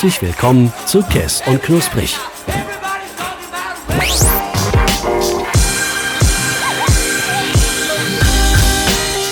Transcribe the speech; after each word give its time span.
Herzlich 0.00 0.22
willkommen 0.22 0.72
zu 0.86 1.02
Kess 1.02 1.42
und 1.46 1.60
Knusprig. 1.60 2.16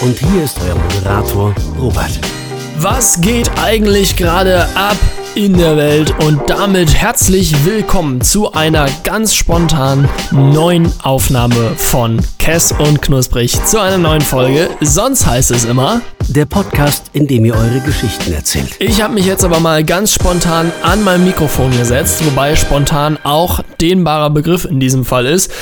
Und 0.00 0.18
hier 0.18 0.42
ist 0.42 0.58
euer 0.60 0.74
Moderator 0.74 1.54
Robert. 1.78 2.18
Was 2.78 3.20
geht 3.20 3.48
eigentlich 3.62 4.16
gerade 4.16 4.68
ab 4.74 4.96
in 5.36 5.56
der 5.56 5.76
Welt? 5.76 6.14
Und 6.20 6.40
damit 6.48 6.94
herzlich 6.94 7.64
willkommen 7.66 8.22
zu 8.22 8.52
einer 8.52 8.88
ganz 9.04 9.34
spontanen 9.34 10.08
neuen 10.32 10.90
Aufnahme 11.02 11.72
von 11.76 12.20
Kess 12.38 12.72
und 12.72 13.02
Knusprig 13.02 13.52
zu 13.64 13.78
einer 13.78 13.98
neuen 13.98 14.22
Folge. 14.22 14.70
Sonst 14.80 15.26
heißt 15.26 15.50
es 15.50 15.64
immer 15.64 16.00
der 16.28 16.46
Podcast, 16.46 17.10
in 17.12 17.26
dem 17.26 17.44
ihr 17.44 17.54
eure 17.54 17.80
Geschichten 17.80 18.32
erzählt. 18.32 18.76
Ich 18.78 19.02
habe 19.02 19.14
mich 19.14 19.26
jetzt 19.26 19.44
aber 19.44 19.60
mal 19.60 19.84
ganz 19.84 20.12
spontan 20.12 20.72
an 20.82 21.04
mein 21.04 21.24
Mikrofon 21.24 21.70
gesetzt, 21.76 22.24
wobei 22.24 22.56
spontan 22.56 23.18
auch 23.22 23.60
dehnbarer 23.80 24.30
Begriff 24.30 24.64
in 24.64 24.80
diesem 24.80 25.04
Fall 25.04 25.26
ist. 25.26 25.52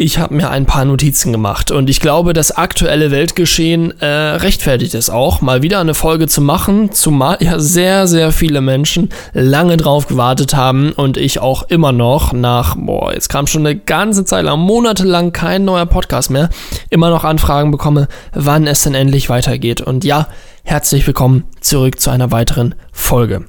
Ich 0.00 0.20
habe 0.20 0.32
mir 0.32 0.48
ein 0.48 0.64
paar 0.64 0.84
Notizen 0.84 1.32
gemacht 1.32 1.72
und 1.72 1.90
ich 1.90 1.98
glaube, 1.98 2.32
das 2.32 2.52
aktuelle 2.52 3.10
Weltgeschehen 3.10 4.00
äh, 4.00 4.06
rechtfertigt 4.06 4.94
es 4.94 5.10
auch, 5.10 5.40
mal 5.40 5.60
wieder 5.60 5.80
eine 5.80 5.92
Folge 5.92 6.28
zu 6.28 6.40
machen, 6.40 6.92
zumal 6.92 7.38
ja 7.40 7.58
sehr, 7.58 8.06
sehr 8.06 8.30
viele 8.30 8.60
Menschen 8.60 9.08
lange 9.32 9.76
drauf 9.76 10.06
gewartet 10.06 10.54
haben 10.54 10.92
und 10.92 11.16
ich 11.16 11.40
auch 11.40 11.64
immer 11.64 11.90
noch 11.90 12.32
nach, 12.32 12.76
boah, 12.78 13.12
jetzt 13.12 13.28
kam 13.28 13.48
schon 13.48 13.66
eine 13.66 13.76
ganze 13.76 14.24
Zeit 14.24 14.44
lang, 14.44 14.60
monatelang 14.60 15.32
kein 15.32 15.64
neuer 15.64 15.86
Podcast 15.86 16.30
mehr, 16.30 16.48
immer 16.90 17.10
noch 17.10 17.24
Anfragen 17.24 17.72
bekomme, 17.72 18.06
wann 18.32 18.68
es 18.68 18.82
denn 18.82 18.94
endlich 18.94 19.28
weitergeht. 19.28 19.80
Und 19.80 20.04
ja, 20.04 20.28
herzlich 20.62 21.04
willkommen 21.08 21.42
zurück 21.60 21.98
zu 21.98 22.10
einer 22.10 22.30
weiteren 22.30 22.76
Folge. 22.92 23.46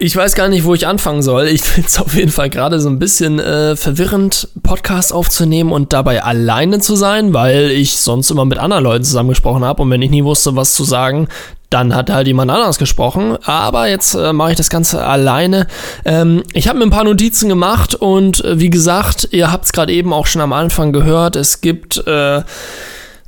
Ich 0.00 0.14
weiß 0.14 0.36
gar 0.36 0.48
nicht, 0.48 0.62
wo 0.62 0.74
ich 0.74 0.86
anfangen 0.86 1.22
soll. 1.22 1.48
Ich 1.48 1.62
finde 1.64 1.88
es 1.88 1.98
auf 1.98 2.14
jeden 2.14 2.30
Fall 2.30 2.50
gerade 2.50 2.78
so 2.78 2.88
ein 2.88 3.00
bisschen 3.00 3.40
äh, 3.40 3.74
verwirrend, 3.74 4.48
Podcast 4.62 5.12
aufzunehmen 5.12 5.72
und 5.72 5.92
dabei 5.92 6.22
alleine 6.22 6.78
zu 6.78 6.94
sein, 6.94 7.34
weil 7.34 7.72
ich 7.72 7.96
sonst 7.96 8.30
immer 8.30 8.44
mit 8.44 8.58
anderen 8.58 8.84
Leuten 8.84 9.04
zusammengesprochen 9.04 9.64
habe 9.64 9.82
und 9.82 9.90
wenn 9.90 10.00
ich 10.00 10.10
nie 10.10 10.22
wusste, 10.22 10.54
was 10.54 10.74
zu 10.74 10.84
sagen, 10.84 11.26
dann 11.68 11.96
hat 11.96 12.10
halt 12.10 12.28
jemand 12.28 12.50
anders 12.50 12.78
gesprochen. 12.78 13.38
Aber 13.44 13.88
jetzt 13.88 14.14
äh, 14.14 14.32
mache 14.32 14.52
ich 14.52 14.56
das 14.56 14.70
Ganze 14.70 15.04
alleine. 15.04 15.66
Ähm, 16.04 16.44
ich 16.52 16.68
habe 16.68 16.78
mir 16.78 16.84
ein 16.84 16.90
paar 16.90 17.04
Notizen 17.04 17.48
gemacht 17.48 17.96
und 17.96 18.44
äh, 18.44 18.60
wie 18.60 18.70
gesagt, 18.70 19.28
ihr 19.32 19.50
habt 19.50 19.64
es 19.64 19.72
gerade 19.72 19.92
eben 19.92 20.12
auch 20.12 20.26
schon 20.26 20.40
am 20.40 20.52
Anfang 20.52 20.92
gehört. 20.92 21.34
Es 21.34 21.60
gibt 21.60 22.06
äh, 22.06 22.42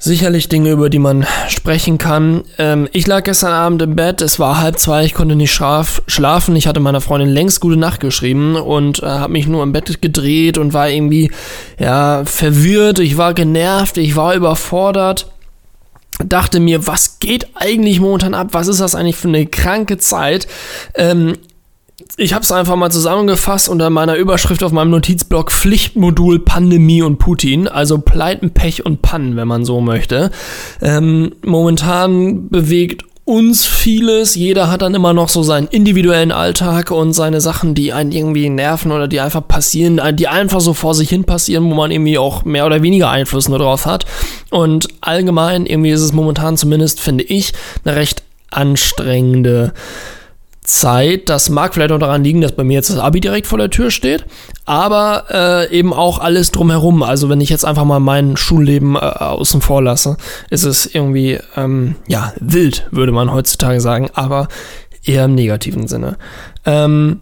sicherlich 0.01 0.48
Dinge, 0.48 0.70
über 0.70 0.91
die 0.91 0.98
man 0.98 1.27
sprechen 1.48 1.98
kann. 1.98 2.43
Ähm, 2.59 2.89
ich 2.93 3.06
lag 3.06 3.23
gestern 3.23 3.53
Abend 3.53 3.83
im 3.83 3.95
Bett, 3.95 4.23
es 4.23 4.41
war 4.41 4.61
halb 4.61 4.79
zwei, 4.79 5.05
ich 5.05 5.15
konnte 5.15 5.37
nicht 5.37 5.53
schlaf 5.53 6.03
schlafen. 6.07 6.57
Ich 6.57 6.67
hatte 6.67 6.81
meiner 6.81 7.03
Freundin 7.03 7.29
längst 7.29 7.61
gute 7.61 7.77
Nacht 7.77 8.01
geschrieben 8.01 8.57
und 8.57 9.03
äh, 9.03 9.07
habe 9.07 9.34
mich 9.34 9.47
nur 9.47 9.62
im 9.62 9.73
Bett 9.73 10.01
gedreht 10.03 10.59
und 10.59 10.73
war 10.73 10.89
irgendwie 10.89 11.31
ja 11.79 12.25
verwirrt. 12.25 12.98
Ich 12.98 13.17
war 13.19 13.34
genervt, 13.34 13.98
ich 13.98 14.17
war 14.17 14.34
überfordert. 14.34 15.31
Dachte 16.25 16.61
mir, 16.61 16.87
was 16.87 17.19
geht 17.19 17.48
eigentlich 17.55 18.01
momentan 18.01 18.35
ab? 18.35 18.48
Was 18.53 18.69
ist 18.69 18.81
das 18.81 18.95
eigentlich 18.95 19.17
für 19.17 19.29
eine 19.29 19.47
kranke 19.47 19.98
Zeit? 19.98 20.48
Ähm, 20.95 21.37
ich 22.17 22.35
habe 22.35 22.42
es 22.42 22.52
einfach 22.52 22.77
mal 22.77 22.91
zusammengefasst 22.91 23.69
unter 23.69 23.91
meiner 23.91 24.17
Überschrift 24.17 24.63
auf 24.63 24.73
meinem 24.73 24.91
Notizblock 24.91 25.51
Pflichtmodul 25.51 26.41
Pandemie 26.41 27.02
und 27.02 27.19
Putin, 27.19 27.69
also 27.69 27.98
Pleiten, 27.98 28.51
Pech 28.51 28.85
und 28.85 29.02
Pannen, 29.02 29.36
wenn 29.36 29.48
man 29.48 29.64
so 29.64 29.80
möchte. 29.80 30.30
Ähm, 30.80 31.33
momentan 31.42 32.48
bewegt 32.48 33.05
uns 33.24 33.64
vieles. 33.64 34.35
Jeder 34.35 34.70
hat 34.70 34.83
dann 34.83 34.95
immer 34.95 35.13
noch 35.13 35.29
so 35.29 35.42
seinen 35.42 35.69
individuellen 35.69 36.33
Alltag 36.33 36.91
und 36.91 37.13
seine 37.13 37.41
Sachen, 37.41 37.77
die 37.77 37.92
einen 37.92 38.11
irgendwie 38.11 38.48
nerven 38.48 38.91
oder 38.91 39.07
die 39.07 39.20
einfach 39.20 39.47
passieren, 39.47 40.01
die 40.17 40.27
einfach 40.27 40.61
so 40.61 40.74
vor 40.74 40.95
sich 40.95 41.08
hin 41.08 41.24
passieren, 41.24 41.70
wo 41.70 41.74
man 41.74 41.92
irgendwie 41.92 42.19
auch 42.19 42.45
mehr 42.45 42.67
oder 42.67 42.83
weniger 42.83 43.08
Einfluss 43.08 43.48
nur 43.48 43.61
drauf 43.61 43.86
hat. 43.86 44.05
Und 44.51 44.89
allgemein 45.01 45.67
irgendwie 45.67 45.91
ist 45.91 46.01
es 46.01 46.13
momentan 46.13 46.57
zumindest, 46.57 46.98
finde 46.98 47.23
ich, 47.23 47.53
eine 47.85 47.95
recht 47.95 48.24
anstrengende 48.51 49.74
Zeit. 50.75 51.29
Das 51.29 51.51
mag 51.51 51.75
vielleicht 51.75 51.92
auch 51.92 51.98
daran 51.98 52.25
liegen, 52.25 52.41
dass 52.41 52.53
bei 52.53 52.64
mir 52.64 52.75
jetzt 52.75 52.91
das 52.91 52.98
Abi 52.98 53.20
direkt 53.20 53.47
vor 53.47 53.58
der 53.58 53.70
Tür 53.70 53.91
steht, 53.91 54.25
aber 54.64 55.25
äh, 55.31 55.77
eben 55.77 55.92
auch 55.92 56.19
alles 56.19 56.51
drumherum. 56.51 57.03
Also 57.03 57.29
wenn 57.29 57.41
ich 57.41 57.51
jetzt 57.51 57.64
einfach 57.64 57.85
mal 57.85 58.01
mein 58.01 58.36
Schulleben 58.36 58.97
äh, 58.97 58.98
außen 58.98 59.61
vor 59.61 59.83
lasse, 59.83 60.17
ist 60.51 60.64
es 60.64 60.86
irgendwie, 60.86 61.39
ähm, 61.57 61.97
ja, 62.07 62.33
wild, 62.41 62.86
würde 62.91 63.13
man 63.13 63.33
heutzutage 63.33 63.80
sagen, 63.80 64.11
aber 64.14 64.48
eher 65.05 65.25
im 65.25 65.35
negativen 65.35 65.89
Sinne. 65.89 66.17
Ähm, 66.64 67.20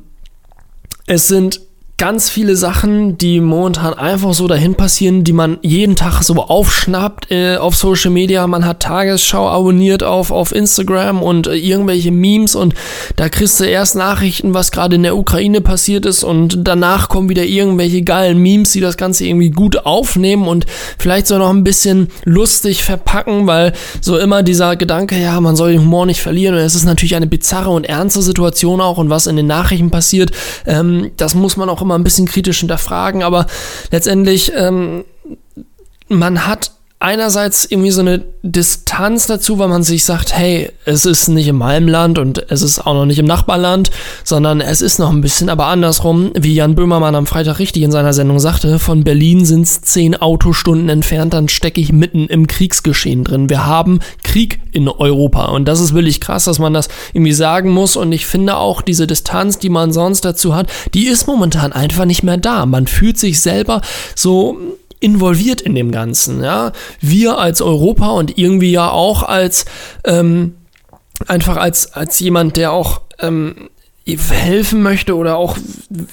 es 1.07 1.29
sind 1.29 1.61
ganz 1.99 2.31
viele 2.31 2.55
Sachen, 2.55 3.19
die 3.19 3.41
momentan 3.41 3.93
einfach 3.93 4.33
so 4.33 4.47
dahin 4.47 4.77
passieren, 4.77 5.25
die 5.25 5.33
man 5.33 5.59
jeden 5.63 5.97
Tag 5.97 6.23
so 6.23 6.35
aufschnappt 6.35 7.33
äh, 7.33 7.57
auf 7.57 7.75
Social 7.75 8.13
Media. 8.13 8.47
Man 8.47 8.65
hat 8.65 8.81
Tagesschau 8.81 9.49
abonniert 9.49 10.05
auf, 10.05 10.31
auf 10.31 10.55
Instagram 10.55 11.21
und 11.21 11.49
äh, 11.49 11.57
irgendwelche 11.57 12.13
Memes 12.13 12.55
und 12.55 12.75
da 13.17 13.29
kriegst 13.29 13.59
du 13.59 13.65
erst 13.65 13.97
Nachrichten, 13.97 14.55
was 14.55 14.71
gerade 14.71 14.95
in 14.95 15.03
der 15.03 15.17
Ukraine 15.17 15.61
passiert 15.61 16.07
ist 16.07 16.23
und 16.23 16.59
danach 16.63 17.09
kommen 17.09 17.29
wieder 17.29 17.43
irgendwelche 17.45 18.03
geilen 18.03 18.39
Memes, 18.39 18.71
die 18.71 18.81
das 18.81 18.97
Ganze 18.97 19.27
irgendwie 19.27 19.51
gut 19.51 19.85
aufnehmen 19.85 20.47
und 20.47 20.67
vielleicht 20.99 21.27
so 21.27 21.37
noch 21.37 21.51
ein 21.51 21.65
bisschen 21.65 22.11
lustig 22.25 22.85
verpacken, 22.85 23.49
weil 23.49 23.73
so 24.01 24.19
immer 24.19 24.45
dieser 24.45 24.77
Gedanke, 24.77 25.21
ja, 25.21 25.41
man 25.41 25.57
soll 25.57 25.73
den 25.73 25.81
Humor 25.81 26.07
nicht 26.07 26.21
verlieren 26.21 26.55
und 26.55 26.61
es 26.61 26.77
ist 26.77 26.85
natürlich 26.85 27.17
eine 27.17 27.27
bizarre 27.27 27.71
und 27.71 27.85
ernste 27.85 28.23
Situation 28.23 28.81
auch 28.81 28.99
und 28.99 29.11
was 29.11 29.27
in 29.27 29.35
den 29.35 29.49
Nachrichten 29.49 29.91
passiert, 29.91 30.31
ähm, 30.65 31.11
das 31.17 31.35
muss 31.35 31.57
man 31.57 31.69
auch 31.69 31.83
immer 31.83 31.88
ein 31.97 32.05
bisschen 32.05 32.27
kritisch 32.27 32.61
hinterfragen, 32.61 33.23
aber 33.23 33.47
letztendlich, 33.91 34.53
ähm, 34.55 35.05
man 36.09 36.47
hat 36.47 36.73
einerseits 37.01 37.65
irgendwie 37.65 37.93
so 37.93 38.01
eine 38.01 38.25
Distanz 38.43 39.27
dazu, 39.27 39.59
weil 39.59 39.69
man 39.69 39.85
sich 39.85 40.05
sagt, 40.05 40.35
hey, 40.35 40.71
es 40.85 41.05
ist 41.05 41.29
nicht 41.29 41.47
in 41.47 41.57
meinem 41.57 41.87
Land 41.87 42.19
und 42.19 42.51
es 42.51 42.63
ist 42.63 42.81
auch 42.81 42.95
noch 42.95 43.07
nicht 43.07 43.21
im 43.21 43.27
Nachbarland, 43.27 43.91
sondern 44.25 44.61
es 44.61 44.81
ist 44.81 44.99
noch 44.99 45.11
ein 45.11 45.21
bisschen, 45.21 45.49
aber 45.49 45.67
andersrum, 45.67 46.33
wie 46.37 46.55
Jan 46.55 46.75
Böhmermann 46.75 47.15
am 47.15 47.27
Freitag 47.27 47.61
richtig 47.61 47.85
in 47.85 47.93
seiner 47.93 48.13
Sendung 48.13 48.41
sagte, 48.41 48.81
von 48.81 49.05
Berlin 49.05 49.45
sind 49.45 49.63
es 49.63 49.81
zehn 49.83 50.17
Autostunden 50.17 50.89
entfernt, 50.89 51.35
dann 51.35 51.49
stecke 51.49 51.81
ich 51.81 51.93
mitten 51.93 52.27
im 52.27 52.49
Kriegsgeschehen 52.49 53.23
drin. 53.23 53.49
Wir 53.49 53.65
haben 53.65 54.01
Krieg 54.25 54.59
in 54.73 54.89
Europa 54.89 55.47
und 55.47 55.67
das 55.67 55.79
ist 55.79 55.95
wirklich 55.95 56.21
krass, 56.21 56.45
dass 56.45 56.59
man 56.59 56.75
das 56.75 56.89
irgendwie 57.13 57.33
sagen 57.33 57.71
muss 57.71 57.95
und 57.95 58.11
ich 58.11 58.27
finde 58.27 58.57
auch 58.57 58.83
diese 58.83 59.07
Distanz, 59.07 59.59
die 59.59 59.71
man 59.71 59.93
sonst 59.93 60.25
dazu 60.25 60.57
hat, 60.57 60.69
die 60.95 61.07
ist 61.07 61.29
momentan 61.29 61.73
einfach 61.73 62.07
nicht 62.07 62.25
mehr 62.25 62.39
da. 62.39 62.67
Man 62.67 62.89
fühlt 62.89 63.19
sich 63.19 63.41
selber 63.41 63.83
so 64.17 64.59
involviert 65.01 65.61
in 65.61 65.75
dem 65.75 65.91
Ganzen. 65.91 66.43
Ja? 66.43 66.73
Wir 67.01 67.39
als 67.39 67.61
Europa 67.61 68.09
und 68.11 68.39
irgendwie 68.39 68.73
ja 68.73 68.91
auch 68.91 69.23
als 69.23 69.65
ähm, 70.05 70.55
einfach 71.27 71.57
als, 71.57 71.93
als 71.95 72.19
jemand, 72.21 72.57
der 72.57 72.73
auch 72.73 73.01
ähm, 73.19 73.71
helfen 74.07 74.83
möchte 74.83 75.17
oder 75.17 75.37
auch 75.37 75.59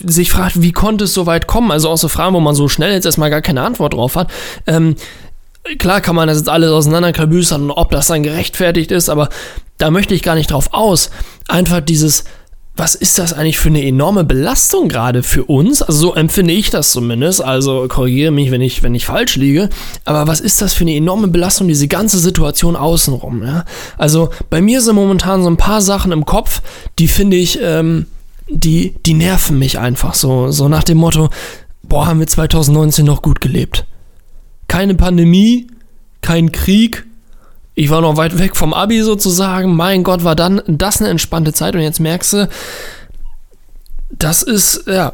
sich 0.03 0.31
fragt, 0.31 0.62
wie 0.62 0.74
konnte 0.74 1.06
es 1.06 1.13
so 1.13 1.25
weit 1.25 1.47
kommen? 1.47 1.72
Also 1.72 1.90
auch 1.90 1.97
so 1.97 2.07
Fragen, 2.07 2.35
wo 2.35 2.40
man 2.40 2.56
so 2.56 2.68
schnell 2.68 2.91
jetzt 2.94 3.06
erstmal 3.06 3.29
gar 3.29 3.41
keine 3.41 3.62
Antwort 3.62 3.94
drauf 3.94 4.16
hat. 4.16 4.29
Ähm, 4.68 4.95
klar 5.78 6.01
kann 6.01 6.16
man 6.16 6.28
das 6.28 6.38
jetzt 6.38 6.50
alles 6.50 6.72
auseinanderklabüstern, 6.72 7.71
ob 7.71 7.92
das 7.92 8.07
dann 8.07 8.24
gerechtfertigt 8.24 8.92
ist, 8.92 9.09
aber 9.09 9.30
da 9.77 9.92
möchte 9.92 10.13
ich 10.13 10.24
gar 10.24 10.36
nicht 10.36 10.51
drauf 10.51 10.69
aus. 10.71 11.09
Einfach 11.48 11.80
dieses 11.80 12.25
was 12.77 12.94
ist 12.95 13.18
das 13.19 13.31
eigentlich 13.31 13.57
für 13.57 13.69
eine 13.69 13.86
enorme 13.86 14.25
Belastung 14.25 14.89
gerade 14.89 15.24
für 15.24 15.45
uns? 15.45 15.81
Also 15.81 16.00
so 16.00 16.13
empfinde 16.13 16.54
ich 16.54 16.69
das 16.69 16.92
zumindest. 16.92 17.42
Also 17.42 17.86
korrigiere 17.88 18.31
mich, 18.31 18.51
wenn 18.51 18.62
ich, 18.62 18.83
wenn 18.83 18.94
ich 18.94 19.06
falsch 19.06 19.38
liege. 19.38 19.69
Aber 20.04 20.27
was 20.27 20.42
ist 20.42 20.62
das 20.62 20.74
für 20.74 20.83
eine 20.83 20.95
enorme 20.95 21.30
Belastung, 21.30 21.69
diese 21.69 21.88
ganze 21.88 22.19
Situation 22.19 22.75
außenrum? 22.75 23.44
Ja? 23.44 23.63
Also 23.98 24.30
bei 24.50 24.62
mir 24.62 24.81
sind 24.81 24.95
momentan 24.95 25.42
so 25.42 25.50
ein 25.50 25.57
paar 25.57 25.81
Sachen 25.81 26.12
im 26.12 26.25
Kopf, 26.25 26.62
die 27.00 27.07
finde 27.07 27.38
ich, 27.38 27.60
ähm, 27.62 28.07
die, 28.50 28.95
die 29.06 29.13
nerven 29.13 29.57
mich 29.57 29.80
einfach 29.80 30.13
so. 30.13 30.51
So 30.51 30.68
nach 30.68 30.83
dem 30.83 30.98
Motto, 30.98 31.30
boah, 31.83 32.07
haben 32.07 32.19
wir 32.19 32.28
2019 32.28 33.06
noch 33.06 33.21
gut 33.21 33.39
gelebt. 33.39 33.86
Keine 34.68 34.95
Pandemie, 34.95 35.68
kein 36.21 36.51
Krieg, 36.51 37.06
ich 37.75 37.89
war 37.89 38.01
noch 38.01 38.18
weit 38.18 38.39
weg 38.39 38.56
vom 38.56 38.74
Abi 38.74 39.01
sozusagen. 39.01 39.75
Mein 39.75 40.04
Gott, 40.04 40.24
war 40.24 40.36
dann 40.36 40.62
das 40.66 41.01
eine 41.01 41.10
entspannte 41.10 41.54
Zeit 41.54 41.75
und 41.75 41.81
jetzt 41.81 42.00
merkst 42.00 42.33
du, 42.33 42.50
das 44.18 44.42
ist, 44.44 44.86
ja, 44.88 45.13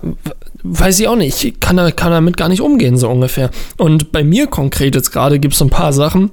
weiß 0.63 0.99
ich 0.99 1.07
auch 1.07 1.15
nicht. 1.15 1.43
Ich 1.43 1.59
kann, 1.59 1.77
kann 1.95 2.11
damit 2.11 2.37
gar 2.37 2.49
nicht 2.49 2.61
umgehen, 2.61 2.97
so 2.97 3.09
ungefähr. 3.09 3.49
Und 3.77 4.11
bei 4.11 4.23
mir 4.23 4.47
konkret 4.47 4.95
jetzt 4.95 5.11
gerade 5.11 5.39
gibt 5.39 5.53
es 5.53 5.59
so 5.59 5.65
ein 5.65 5.71
paar 5.71 5.91
Sachen, 5.91 6.29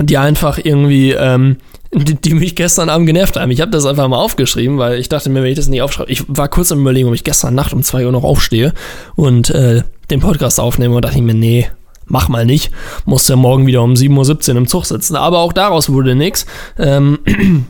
die 0.00 0.18
einfach 0.18 0.58
irgendwie, 0.62 1.12
ähm, 1.12 1.58
die, 1.92 2.14
die, 2.14 2.34
mich 2.34 2.56
gestern 2.56 2.88
Abend 2.88 3.06
genervt 3.06 3.36
haben. 3.36 3.50
Ich 3.52 3.60
habe 3.60 3.70
das 3.70 3.86
einfach 3.86 4.08
mal 4.08 4.18
aufgeschrieben, 4.18 4.78
weil 4.78 4.98
ich 4.98 5.08
dachte 5.08 5.30
mir, 5.30 5.42
wenn 5.42 5.50
ich 5.50 5.56
das 5.56 5.68
nicht 5.68 5.80
aufschreibe, 5.80 6.10
ich 6.10 6.24
war 6.26 6.48
kurz 6.48 6.72
im 6.72 6.80
Überlegen, 6.80 7.08
ob 7.08 7.14
ich 7.14 7.24
gestern 7.24 7.54
Nacht 7.54 7.72
um 7.72 7.82
2 7.82 8.04
Uhr 8.04 8.12
noch 8.12 8.24
aufstehe 8.24 8.74
und 9.14 9.50
äh, 9.50 9.82
den 10.10 10.20
Podcast 10.20 10.58
aufnehme 10.58 10.96
und 10.96 11.04
dachte 11.04 11.16
ich 11.16 11.22
mir, 11.22 11.34
nee, 11.34 11.68
mach 12.06 12.28
mal 12.28 12.46
nicht, 12.46 12.70
musst 13.04 13.28
ja 13.28 13.36
morgen 13.36 13.66
wieder 13.66 13.82
um 13.82 13.94
7.17 13.94 14.50
Uhr 14.50 14.56
im 14.56 14.66
Zug 14.66 14.86
sitzen. 14.86 15.16
Aber 15.16 15.38
auch 15.38 15.52
daraus 15.52 15.90
wurde 15.90 16.14
nichts. 16.14 16.46
Ähm, 16.78 17.18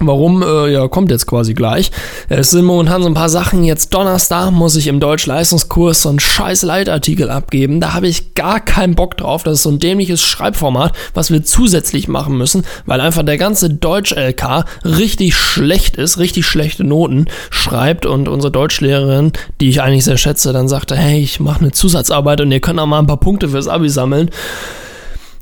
Warum? 0.00 0.42
Äh, 0.42 0.72
ja, 0.72 0.88
kommt 0.88 1.12
jetzt 1.12 1.26
quasi 1.26 1.54
gleich. 1.54 1.92
Es 2.28 2.50
sind 2.50 2.64
momentan 2.64 3.02
so 3.02 3.08
ein 3.08 3.14
paar 3.14 3.28
Sachen. 3.28 3.62
Jetzt 3.62 3.94
Donnerstag 3.94 4.50
muss 4.50 4.74
ich 4.74 4.88
im 4.88 4.98
Deutsch-Leistungskurs 4.98 6.02
so 6.02 6.08
einen 6.08 6.18
scheiß 6.18 6.62
Leitartikel 6.62 7.30
abgeben. 7.30 7.80
Da 7.80 7.94
habe 7.94 8.08
ich 8.08 8.34
gar 8.34 8.58
keinen 8.58 8.96
Bock 8.96 9.16
drauf. 9.16 9.44
Das 9.44 9.54
ist 9.54 9.62
so 9.62 9.70
ein 9.70 9.78
dämliches 9.78 10.20
Schreibformat, 10.20 10.94
was 11.14 11.30
wir 11.30 11.44
zusätzlich 11.44 12.08
machen 12.08 12.36
müssen, 12.36 12.64
weil 12.86 13.00
einfach 13.00 13.22
der 13.22 13.38
ganze 13.38 13.70
Deutsch-LK 13.70 14.64
richtig 14.84 15.36
schlecht 15.36 15.96
ist, 15.96 16.18
richtig 16.18 16.44
schlechte 16.44 16.82
Noten 16.82 17.26
schreibt 17.50 18.04
und 18.04 18.28
unsere 18.28 18.50
Deutschlehrerin, 18.50 19.32
die 19.60 19.68
ich 19.68 19.80
eigentlich 19.80 20.04
sehr 20.04 20.18
schätze, 20.18 20.52
dann 20.52 20.66
sagte, 20.66 20.96
hey, 20.96 21.20
ich 21.20 21.38
mache 21.38 21.60
eine 21.60 21.70
Zusatzarbeit 21.70 22.40
und 22.40 22.50
ihr 22.50 22.60
könnt 22.60 22.80
auch 22.80 22.86
mal 22.86 22.98
ein 22.98 23.06
paar 23.06 23.20
Punkte 23.20 23.48
fürs 23.48 23.68
Abi 23.68 23.88
sammeln. 23.88 24.30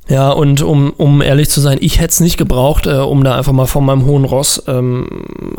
Ja, 0.09 0.31
und 0.31 0.63
um, 0.63 0.93
um 0.97 1.23
ehrlich 1.23 1.49
zu 1.49 1.61
sein, 1.61 1.79
ich 1.81 2.01
hätte 2.01 2.11
es 2.11 2.21
nicht 2.21 2.37
gebraucht, 2.37 2.87
äh, 2.87 2.97
um 2.97 3.23
da 3.23 3.37
einfach 3.37 3.53
mal 3.53 3.67
von 3.67 3.85
meinem 3.85 4.05
hohen 4.05 4.25
Ross, 4.25 4.63
ähm, 4.67 5.07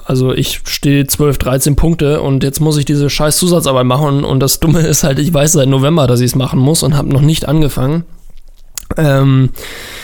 also 0.05 0.33
ich 0.33 0.61
stehe 0.65 1.07
12, 1.07 1.37
13 1.37 1.75
Punkte 1.75 2.21
und 2.21 2.43
jetzt 2.43 2.59
muss 2.59 2.77
ich 2.77 2.85
diese 2.85 3.09
scheiß 3.09 3.37
Zusatzarbeit 3.37 3.85
machen 3.85 4.25
und 4.25 4.41
das 4.41 4.59
Dumme 4.59 4.81
ist 4.81 5.03
halt, 5.03 5.19
ich 5.19 5.33
weiß 5.33 5.53
seit 5.53 5.69
November, 5.69 6.07
dass 6.07 6.19
ich 6.19 6.31
es 6.31 6.35
machen 6.35 6.59
muss 6.59 6.83
und 6.83 6.97
habe 6.97 7.09
noch 7.09 7.21
nicht 7.21 7.47
angefangen. 7.47 8.03
Ähm, 8.97 9.51
äh, 9.53 10.02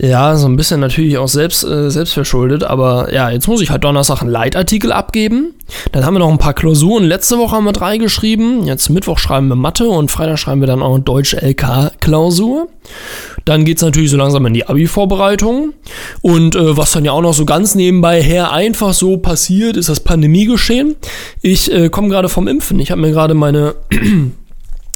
ja, 0.00 0.36
so 0.36 0.46
ein 0.48 0.56
bisschen 0.56 0.80
natürlich 0.80 1.16
auch 1.16 1.28
selbst, 1.28 1.64
äh, 1.64 1.90
selbst 1.90 2.12
verschuldet, 2.12 2.62
aber 2.62 3.12
ja, 3.12 3.30
jetzt 3.30 3.48
muss 3.48 3.62
ich 3.62 3.70
halt 3.70 3.84
Donnerstag 3.84 4.20
einen 4.20 4.30
Leitartikel 4.30 4.92
abgeben. 4.92 5.54
Dann 5.92 6.04
haben 6.04 6.14
wir 6.14 6.18
noch 6.18 6.30
ein 6.30 6.38
paar 6.38 6.52
Klausuren. 6.52 7.04
Letzte 7.04 7.38
Woche 7.38 7.56
haben 7.56 7.64
wir 7.64 7.72
drei 7.72 7.96
geschrieben. 7.96 8.66
Jetzt 8.66 8.90
Mittwoch 8.90 9.18
schreiben 9.18 9.48
wir 9.48 9.56
Mathe 9.56 9.88
und 9.88 10.10
Freitag 10.10 10.38
schreiben 10.38 10.60
wir 10.60 10.66
dann 10.66 10.82
auch 10.82 10.94
eine 10.94 11.02
deutsche 11.02 11.40
LK-Klausur. 11.40 12.68
Dann 13.46 13.64
geht 13.64 13.78
es 13.78 13.82
natürlich 13.82 14.10
so 14.10 14.18
langsam 14.18 14.44
in 14.44 14.52
die 14.52 14.66
Abi-Vorbereitung. 14.66 15.72
Und 16.20 16.54
äh, 16.54 16.76
was 16.76 16.92
dann 16.92 17.06
ja 17.06 17.12
auch 17.12 17.22
noch 17.22 17.34
so 17.34 17.46
ganz 17.46 17.74
nebenbei 17.74 18.22
her 18.22 18.52
einfach 18.52 18.92
so 18.92 19.16
passiert, 19.16 19.78
ist 19.78 19.88
das 19.88 20.00
Pandemiegeschehen. 20.00 20.96
Ich 21.40 21.72
äh, 21.72 21.88
komme 21.88 22.08
gerade 22.08 22.28
vom 22.28 22.46
Impfen. 22.46 22.78
Ich 22.78 22.90
habe 22.90 23.00
mir 23.00 23.10
gerade 23.10 23.32
meine 23.32 23.74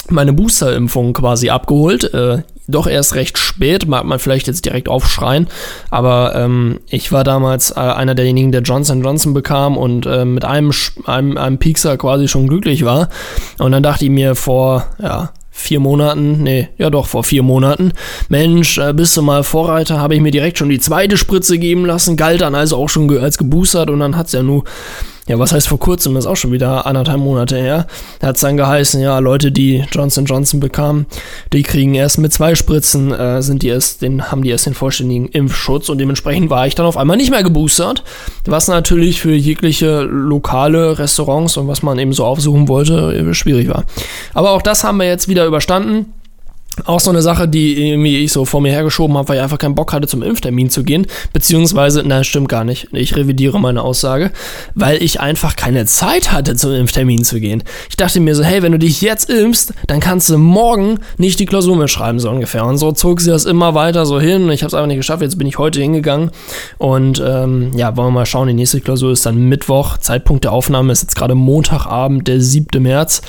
meine 0.08 0.32
Booster-Impfung 0.32 1.14
quasi 1.14 1.50
abgeholt. 1.50 2.12
Äh, 2.12 2.43
doch 2.69 2.87
erst 2.87 3.15
recht 3.15 3.39
spät, 3.39 3.87
mag 3.87 4.05
man 4.05 4.19
vielleicht 4.19 4.47
jetzt 4.47 4.65
direkt 4.65 4.89
aufschreien, 4.89 5.47
aber 5.91 6.35
ähm, 6.35 6.81
ich 6.89 7.13
war 7.13 7.25
damals 7.25 7.71
äh, 7.71 7.81
einer 7.81 8.15
derjenigen, 8.15 8.53
der 8.53 8.63
Johnson 8.63 9.03
Johnson 9.03 9.35
bekam 9.35 9.77
und 9.77 10.07
äh, 10.07 10.25
mit 10.25 10.45
einem, 10.45 10.73
einem, 11.05 11.37
einem 11.37 11.59
Piekser 11.59 11.97
quasi 11.97 12.29
schon 12.29 12.49
glücklich 12.49 12.85
war. 12.85 13.09
Und 13.59 13.73
dann 13.73 13.83
dachte 13.83 14.05
ich 14.05 14.11
mir 14.11 14.35
vor, 14.35 14.87
ja, 15.01 15.31
vier 15.51 15.81
Monaten, 15.81 16.43
nee, 16.43 16.69
ja 16.77 16.91
doch, 16.91 17.07
vor 17.07 17.25
vier 17.25 17.43
Monaten, 17.43 17.93
Mensch, 18.29 18.79
äh, 18.79 18.93
bist 18.93 19.17
du 19.17 19.23
mal 19.23 19.43
Vorreiter, 19.43 20.01
habe 20.01 20.15
ich 20.15 20.21
mir 20.21 20.31
direkt 20.31 20.59
schon 20.59 20.69
die 20.69 20.79
zweite 20.79 21.17
Spritze 21.17 21.59
geben 21.59 21.87
lassen, 21.87 22.17
galt 22.17 22.43
dann 22.43 22.55
also 22.55 22.77
auch 22.77 22.89
schon 22.89 23.11
als 23.19 23.39
geboostert 23.39 23.91
und 23.91 24.01
dann 24.01 24.17
hat 24.17 24.27
es 24.27 24.33
ja 24.33 24.43
nur 24.43 24.65
ja, 25.28 25.38
was 25.38 25.52
heißt 25.52 25.69
vor 25.69 25.78
kurzem, 25.78 26.17
ist 26.17 26.26
auch 26.26 26.37
schon 26.37 26.52
wieder 26.52 26.87
anderthalb 26.87 27.19
Monate 27.19 27.56
her, 27.56 27.87
hat 28.23 28.37
es 28.37 28.40
dann 28.40 28.56
geheißen, 28.56 29.00
ja, 29.00 29.19
Leute, 29.19 29.50
die 29.50 29.84
Johnson 29.90 30.25
Johnson 30.25 30.61
bekamen, 30.61 31.06
die 31.52 31.62
kriegen 31.62 31.94
erst 31.94 32.19
mit 32.19 32.32
zwei 32.32 32.55
Spritzen, 32.55 33.12
äh, 33.12 33.43
sind 33.43 33.62
die 33.62 33.69
erst, 33.69 34.02
den, 34.02 34.31
haben 34.31 34.43
die 34.43 34.50
erst 34.50 34.67
den 34.67 34.75
vollständigen 34.75 35.28
Impfschutz 35.28 35.88
und 35.88 35.99
dementsprechend 35.99 36.50
war 36.50 36.67
ich 36.67 36.75
dann 36.75 36.87
auf 36.87 36.96
einmal 36.96 37.17
nicht 37.17 37.31
mehr 37.31 37.43
geboostert, 37.43 38.05
was 38.44 38.69
natürlich 38.69 39.20
für 39.20 39.34
jegliche 39.34 40.02
lokale 40.02 40.99
Restaurants 40.99 41.56
und 41.56 41.67
was 41.69 41.82
man 41.82 41.99
eben 41.99 42.12
so 42.12 42.25
aufsuchen 42.25 42.69
wollte, 42.69 43.34
schwierig 43.34 43.69
war. 43.69 43.84
Aber 44.34 44.52
auch 44.52 44.62
das 44.62 44.84
haben 44.84 44.99
wir 44.99 45.06
jetzt 45.06 45.29
wieder 45.29 45.46
überstanden. 45.46 46.12
Auch 46.84 47.00
so 47.00 47.11
eine 47.11 47.23
Sache, 47.23 47.49
die 47.49 47.88
irgendwie 47.88 48.19
ich 48.19 48.32
so 48.32 48.44
vor 48.44 48.61
mir 48.61 48.70
hergeschoben 48.70 49.17
habe, 49.17 49.28
weil 49.28 49.37
ich 49.37 49.43
einfach 49.43 49.58
keinen 49.58 49.75
Bock 49.75 49.93
hatte, 49.93 50.06
zum 50.06 50.23
Impftermin 50.23 50.70
zu 50.70 50.84
gehen. 50.84 51.06
Beziehungsweise, 51.32 52.02
nein, 52.05 52.25
stimmt 52.25 52.49
gar 52.49 52.64
nicht. 52.64 52.88
Ich 52.93 53.17
revidiere 53.17 53.58
meine 53.58 53.82
Aussage, 53.82 54.31
weil 54.75 55.02
ich 55.02 55.20
einfach 55.20 55.56
keine 55.56 55.87
Zeit 55.87 56.32
hatte, 56.32 56.55
zum 56.56 56.73
Impftermin 56.73 57.25
zu 57.25 57.40
gehen. 57.40 57.62
Ich 57.88 57.96
dachte 57.96 58.20
mir 58.20 58.34
so, 58.34 58.44
hey, 58.44 58.62
wenn 58.62 58.73
du 58.73 58.78
dich 58.78 59.00
jetzt 59.00 59.31
impfst, 59.31 59.73
dann 59.87 60.00
kannst 60.00 60.28
du 60.28 60.38
morgen 60.38 60.99
nicht 61.17 61.38
die 61.38 61.46
Klausur 61.46 61.76
mehr 61.76 61.88
schreiben, 61.88 62.20
so 62.20 62.31
ungefähr. 62.31 62.67
Und 62.67 62.79
so 62.79 62.93
zog 62.93 63.20
sie 63.20 63.31
das 63.31 63.46
immer 63.46 63.75
weiter 63.75 64.05
so 64.05 64.20
hin. 64.20 64.50
Ich 64.50 64.62
habe 64.62 64.69
es 64.69 64.75
einfach 64.75 64.87
nicht 64.87 64.99
geschafft. 64.99 65.22
Jetzt 65.22 65.38
bin 65.38 65.46
ich 65.46 65.58
heute 65.58 65.81
hingegangen. 65.81 66.31
Und 66.79 67.22
ähm, 67.25 67.72
ja, 67.75 67.96
wollen 67.96 68.08
wir 68.08 68.12
mal 68.12 68.26
schauen. 68.26 68.49
Die 68.49 68.55
nächste 68.55 68.81
Klausur 68.81 69.12
ist 69.12 69.25
dann 69.25 69.49
Mittwoch. 69.49 69.99
Zeitpunkt 69.99 70.44
der 70.44 70.52
Aufnahme 70.52 70.93
ist 70.93 71.02
jetzt 71.02 71.17
gerade 71.17 71.34
Montagabend, 71.34 72.29
der 72.29 72.40
7. 72.40 72.82
März. 72.82 73.22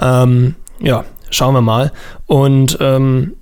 Ähm, 0.00 0.54
ja, 0.80 1.04
Schauen 1.32 1.54
wir 1.54 1.62
mal. 1.62 1.92
Und 2.26 2.78
ähm, 2.80 3.34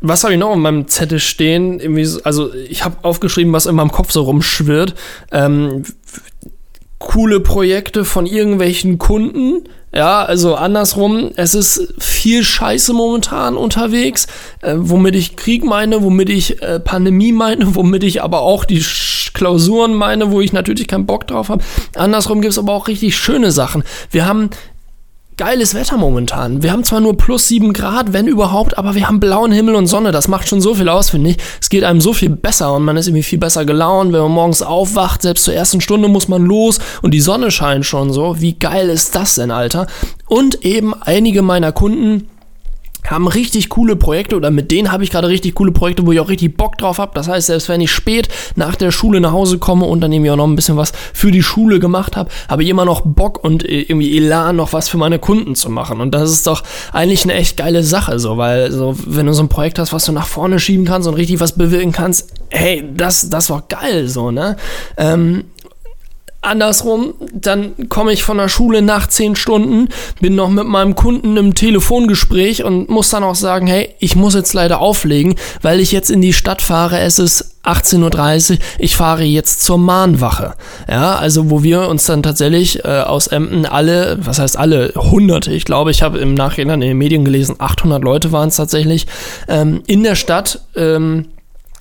was 0.00 0.22
habe 0.22 0.34
ich 0.34 0.38
noch 0.38 0.52
in 0.52 0.60
meinem 0.60 0.88
Zettel 0.88 1.18
stehen? 1.18 1.80
also 2.24 2.52
ich 2.54 2.84
habe 2.84 2.96
aufgeschrieben, 3.02 3.52
was 3.52 3.66
in 3.66 3.74
meinem 3.74 3.90
Kopf 3.90 4.12
so 4.12 4.22
rumschwirrt. 4.22 4.94
Ähm, 5.32 5.84
coole 6.98 7.40
Projekte 7.40 8.04
von 8.04 8.26
irgendwelchen 8.26 8.98
Kunden. 8.98 9.68
Ja, 9.94 10.22
also 10.22 10.54
andersrum, 10.54 11.30
es 11.36 11.54
ist 11.54 11.94
viel 11.98 12.44
Scheiße 12.44 12.92
momentan 12.92 13.56
unterwegs, 13.56 14.26
äh, 14.60 14.74
womit 14.76 15.14
ich 15.14 15.36
Krieg 15.36 15.64
meine, 15.64 16.02
womit 16.02 16.28
ich 16.28 16.60
äh, 16.60 16.78
Pandemie 16.78 17.32
meine, 17.32 17.64
womit 17.74 18.04
ich 18.04 18.22
aber 18.22 18.40
auch 18.40 18.64
die 18.64 18.82
Sch 18.82 19.16
Klausuren 19.34 19.94
meine, 19.94 20.32
wo 20.32 20.40
ich 20.40 20.52
natürlich 20.52 20.88
keinen 20.88 21.06
Bock 21.06 21.28
drauf 21.28 21.48
habe. 21.48 21.62
Andersrum 21.94 22.40
gibt 22.40 22.52
es 22.52 22.58
aber 22.58 22.72
auch 22.72 22.88
richtig 22.88 23.16
schöne 23.16 23.52
Sachen. 23.52 23.84
Wir 24.10 24.26
haben 24.26 24.50
geiles 25.38 25.72
Wetter 25.72 25.96
momentan. 25.96 26.62
Wir 26.62 26.72
haben 26.72 26.84
zwar 26.84 27.00
nur 27.00 27.16
plus 27.16 27.48
7 27.48 27.72
Grad, 27.72 28.12
wenn 28.12 28.26
überhaupt, 28.26 28.76
aber 28.76 28.94
wir 28.94 29.08
haben 29.08 29.20
blauen 29.20 29.52
Himmel 29.52 29.76
und 29.76 29.86
Sonne. 29.86 30.12
Das 30.12 30.28
macht 30.28 30.48
schon 30.48 30.60
so 30.60 30.74
viel 30.74 30.88
aus, 30.88 31.10
finde 31.10 31.30
ich. 31.30 31.36
Es 31.60 31.70
geht 31.70 31.84
einem 31.84 32.00
so 32.02 32.12
viel 32.12 32.28
besser 32.28 32.74
und 32.74 32.84
man 32.84 32.96
ist 32.96 33.06
irgendwie 33.06 33.22
viel 33.22 33.38
besser 33.38 33.64
gelaunt, 33.64 34.12
wenn 34.12 34.20
man 34.20 34.32
morgens 34.32 34.60
aufwacht. 34.62 35.22
Selbst 35.22 35.44
zur 35.44 35.54
ersten 35.54 35.80
Stunde 35.80 36.08
muss 36.08 36.28
man 36.28 36.44
los 36.44 36.80
und 37.00 37.12
die 37.14 37.20
Sonne 37.20 37.50
scheint 37.50 37.86
schon 37.86 38.12
so. 38.12 38.40
Wie 38.40 38.58
geil 38.58 38.90
ist 38.90 39.14
das 39.14 39.36
denn, 39.36 39.50
Alter? 39.50 39.86
Und 40.26 40.64
eben 40.64 40.92
einige 40.92 41.42
meiner 41.42 41.72
Kunden 41.72 42.28
haben 43.10 43.26
richtig 43.28 43.68
coole 43.68 43.96
Projekte 43.96 44.36
oder 44.36 44.50
mit 44.50 44.70
denen 44.70 44.92
habe 44.92 45.04
ich 45.04 45.10
gerade 45.10 45.28
richtig 45.28 45.54
coole 45.54 45.72
Projekte, 45.72 46.06
wo 46.06 46.12
ich 46.12 46.20
auch 46.20 46.28
richtig 46.28 46.56
Bock 46.56 46.78
drauf 46.78 46.98
habe. 46.98 47.12
Das 47.14 47.28
heißt, 47.28 47.48
selbst 47.48 47.68
wenn 47.68 47.80
ich 47.80 47.90
spät 47.90 48.28
nach 48.56 48.76
der 48.76 48.90
Schule 48.90 49.20
nach 49.20 49.32
Hause 49.32 49.58
komme 49.58 49.86
und 49.86 50.00
dann 50.00 50.12
irgendwie 50.12 50.30
auch 50.30 50.36
noch 50.36 50.46
ein 50.46 50.56
bisschen 50.56 50.76
was 50.76 50.92
für 51.12 51.30
die 51.30 51.42
Schule 51.42 51.80
gemacht 51.80 52.16
habe, 52.16 52.30
habe 52.48 52.62
ich 52.62 52.68
immer 52.68 52.84
noch 52.84 53.02
Bock 53.04 53.42
und 53.42 53.64
äh, 53.64 53.82
irgendwie 53.82 54.16
Elan, 54.16 54.56
noch 54.56 54.72
was 54.72 54.88
für 54.88 54.98
meine 54.98 55.18
Kunden 55.18 55.54
zu 55.54 55.70
machen. 55.70 56.00
Und 56.00 56.14
das 56.14 56.30
ist 56.30 56.46
doch 56.46 56.62
eigentlich 56.92 57.24
eine 57.24 57.34
echt 57.34 57.56
geile 57.56 57.82
Sache, 57.82 58.18
so, 58.18 58.36
weil 58.36 58.70
so, 58.72 58.96
wenn 59.06 59.26
du 59.26 59.32
so 59.32 59.42
ein 59.42 59.48
Projekt 59.48 59.78
hast, 59.78 59.92
was 59.92 60.04
du 60.04 60.12
nach 60.12 60.26
vorne 60.26 60.58
schieben 60.58 60.84
kannst 60.84 61.08
und 61.08 61.14
richtig 61.14 61.40
was 61.40 61.52
bewirken 61.52 61.92
kannst, 61.92 62.32
hey, 62.50 62.84
das, 62.94 63.30
das 63.30 63.50
war 63.50 63.64
geil, 63.68 64.08
so, 64.08 64.30
ne? 64.30 64.56
Ähm, 64.96 65.44
Andersrum, 66.48 67.14
dann 67.32 67.88
komme 67.88 68.12
ich 68.12 68.22
von 68.22 68.38
der 68.38 68.48
Schule 68.48 68.82
nach 68.82 69.06
10 69.06 69.36
Stunden, 69.36 69.88
bin 70.20 70.34
noch 70.34 70.48
mit 70.48 70.66
meinem 70.66 70.94
Kunden 70.94 71.36
im 71.36 71.54
Telefongespräch 71.54 72.64
und 72.64 72.88
muss 72.88 73.10
dann 73.10 73.24
auch 73.24 73.34
sagen, 73.34 73.66
hey, 73.66 73.94
ich 73.98 74.16
muss 74.16 74.34
jetzt 74.34 74.54
leider 74.54 74.80
auflegen, 74.80 75.36
weil 75.62 75.80
ich 75.80 75.92
jetzt 75.92 76.10
in 76.10 76.20
die 76.20 76.32
Stadt 76.32 76.62
fahre. 76.62 76.98
Es 77.00 77.18
ist 77.18 77.56
18.30 77.64 78.52
Uhr, 78.52 78.58
ich 78.78 78.96
fahre 78.96 79.24
jetzt 79.24 79.62
zur 79.62 79.78
Mahnwache. 79.78 80.54
Ja, 80.88 81.16
also 81.16 81.50
wo 81.50 81.62
wir 81.62 81.88
uns 81.88 82.04
dann 82.04 82.22
tatsächlich 82.22 82.84
äh, 82.84 83.00
aus 83.00 83.26
Emden 83.26 83.66
alle, 83.66 84.18
was 84.20 84.38
heißt 84.38 84.56
alle, 84.56 84.92
hunderte, 84.96 85.52
ich 85.52 85.64
glaube, 85.64 85.90
ich 85.90 86.02
habe 86.02 86.18
im 86.18 86.34
Nachhinein 86.34 86.80
in 86.82 86.88
den 86.88 86.98
Medien 86.98 87.24
gelesen, 87.24 87.56
800 87.58 88.02
Leute 88.02 88.32
waren 88.32 88.48
es 88.48 88.56
tatsächlich, 88.56 89.06
ähm, 89.48 89.82
in 89.86 90.02
der 90.02 90.14
Stadt 90.14 90.62
ähm, 90.76 91.26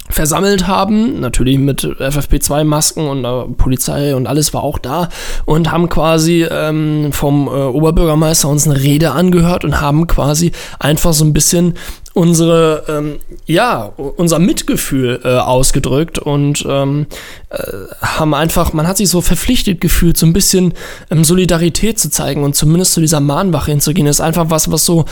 versammelt 0.09 0.67
haben, 0.67 1.19
natürlich 1.19 1.57
mit 1.57 1.83
FFP2-Masken 1.83 3.07
und 3.07 3.25
äh, 3.25 3.53
Polizei 3.55 4.15
und 4.15 4.27
alles 4.27 4.53
war 4.53 4.63
auch 4.63 4.79
da 4.79 5.09
und 5.45 5.71
haben 5.71 5.89
quasi 5.89 6.47
ähm, 6.49 7.11
vom 7.11 7.47
äh, 7.47 7.51
Oberbürgermeister 7.51 8.47
uns 8.47 8.67
eine 8.67 8.81
Rede 8.81 9.11
angehört 9.11 9.65
und 9.65 9.81
haben 9.81 10.07
quasi 10.07 10.51
einfach 10.79 11.13
so 11.13 11.25
ein 11.25 11.33
bisschen 11.33 11.73
unsere, 12.13 12.83
ähm, 12.87 13.19
ja, 13.45 13.91
unser 13.95 14.39
Mitgefühl 14.39 15.19
äh, 15.23 15.35
ausgedrückt 15.35 16.17
und 16.17 16.65
ähm, 16.67 17.05
äh, 17.49 17.61
haben 18.01 18.33
einfach, 18.33 18.73
man 18.73 18.87
hat 18.87 18.97
sich 18.97 19.09
so 19.09 19.21
verpflichtet 19.21 19.81
gefühlt, 19.81 20.17
so 20.17 20.25
ein 20.25 20.33
bisschen 20.33 20.73
ähm, 21.11 21.23
Solidarität 21.23 21.99
zu 21.99 22.09
zeigen 22.09 22.43
und 22.43 22.55
zumindest 22.55 22.93
zu 22.93 23.01
dieser 23.01 23.19
Mahnwache 23.19 23.69
hinzugehen. 23.69 24.07
Das 24.07 24.17
ist 24.17 24.21
einfach 24.21 24.49
was, 24.49 24.71
was 24.71 24.83
so 24.83 25.05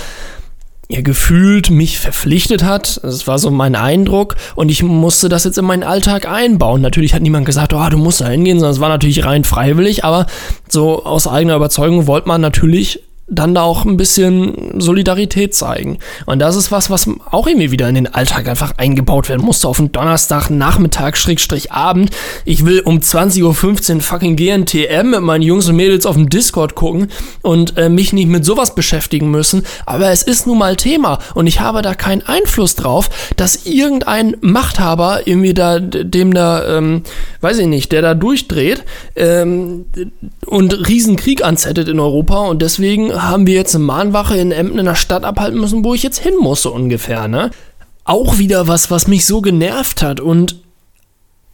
ja, 0.87 1.01
gefühlt 1.01 1.71
mich 1.71 1.99
verpflichtet 1.99 2.63
hat. 2.63 2.99
Das 3.01 3.25
war 3.27 3.39
so 3.39 3.49
mein 3.49 3.75
Eindruck. 3.75 4.35
Und 4.55 4.69
ich 4.69 4.83
musste 4.83 5.29
das 5.29 5.43
jetzt 5.43 5.57
in 5.57 5.65
meinen 5.65 5.83
Alltag 5.83 6.27
einbauen. 6.27 6.81
Natürlich 6.81 7.13
hat 7.13 7.23
niemand 7.23 7.45
gesagt, 7.45 7.73
oh, 7.73 7.89
du 7.89 7.97
musst 7.97 8.21
da 8.21 8.27
hingehen, 8.27 8.59
sondern 8.59 8.73
es 8.73 8.79
war 8.79 8.89
natürlich 8.89 9.25
rein 9.25 9.43
freiwillig. 9.43 10.03
Aber 10.03 10.27
so 10.69 11.03
aus 11.03 11.27
eigener 11.27 11.55
Überzeugung 11.55 12.05
wollte 12.05 12.27
man 12.27 12.41
natürlich 12.41 13.01
dann 13.27 13.55
da 13.55 13.63
auch 13.63 13.85
ein 13.85 13.97
bisschen 13.97 14.79
Solidarität 14.79 15.55
zeigen. 15.55 15.97
Und 16.27 16.39
das 16.39 16.55
ist 16.55 16.71
was, 16.71 16.91
was 16.91 17.09
auch 17.31 17.47
irgendwie 17.47 17.71
wieder 17.71 17.89
in 17.89 17.95
den 17.95 18.13
Alltag 18.13 18.47
einfach 18.47 18.73
eingebaut 18.77 19.29
werden 19.29 19.43
musste. 19.43 19.67
Auf 19.67 19.77
den 19.77 19.91
Donnerstag, 19.91 20.51
Nachmittag, 20.51 21.17
Schrägstrich 21.17 21.71
Abend. 21.71 22.11
Ich 22.45 22.65
will 22.65 22.81
um 22.81 22.99
20.15 22.99 23.95
Uhr 23.95 24.01
fucking 24.01 24.35
GNTM 24.35 25.09
mit 25.09 25.21
meinen 25.21 25.41
Jungs 25.41 25.67
und 25.67 25.75
Mädels 25.75 26.05
auf 26.05 26.15
dem 26.15 26.29
Discord 26.29 26.75
gucken 26.75 27.07
und 27.41 27.77
äh, 27.77 27.89
mich 27.89 28.13
nicht 28.13 28.27
mit 28.27 28.45
sowas 28.45 28.75
beschäftigen 28.75 29.31
müssen. 29.31 29.63
Aber 29.87 30.11
es 30.11 30.21
ist 30.21 30.45
nun 30.45 30.59
mal 30.59 30.75
Thema 30.75 31.17
und 31.33 31.47
ich 31.47 31.59
habe 31.59 31.81
da 31.81 31.95
keinen 31.95 32.21
Einfluss 32.21 32.75
drauf, 32.75 33.09
dass 33.37 33.65
irgendein 33.65 34.37
Machthaber 34.41 35.25
irgendwie 35.25 35.55
da, 35.55 35.79
dem 35.79 36.31
da, 36.31 36.77
ähm, 36.77 37.01
weiß 37.41 37.57
ich 37.57 37.67
nicht, 37.67 37.91
der 37.91 38.03
da 38.03 38.13
durchdreht 38.13 38.83
ähm, 39.15 39.85
und 40.45 40.87
Riesenkrieg 40.87 41.43
anzettet 41.43 41.89
in 41.89 41.99
Europa 41.99 42.41
und 42.41 42.61
deswegen 42.61 43.14
haben 43.21 43.47
wir 43.47 43.55
jetzt 43.55 43.75
eine 43.75 43.83
Mahnwache 43.83 44.37
in 44.37 44.51
Emden 44.51 44.79
in 44.79 44.85
der 44.85 44.95
Stadt 44.95 45.23
abhalten 45.23 45.59
müssen, 45.59 45.83
wo 45.83 45.93
ich 45.93 46.03
jetzt 46.03 46.19
hin 46.19 46.33
muss, 46.39 46.61
so 46.61 46.73
ungefähr, 46.73 47.27
ne? 47.27 47.51
Auch 48.03 48.37
wieder 48.37 48.67
was, 48.67 48.91
was 48.91 49.07
mich 49.07 49.25
so 49.25 49.41
genervt 49.41 50.03
hat 50.03 50.19
und 50.19 50.57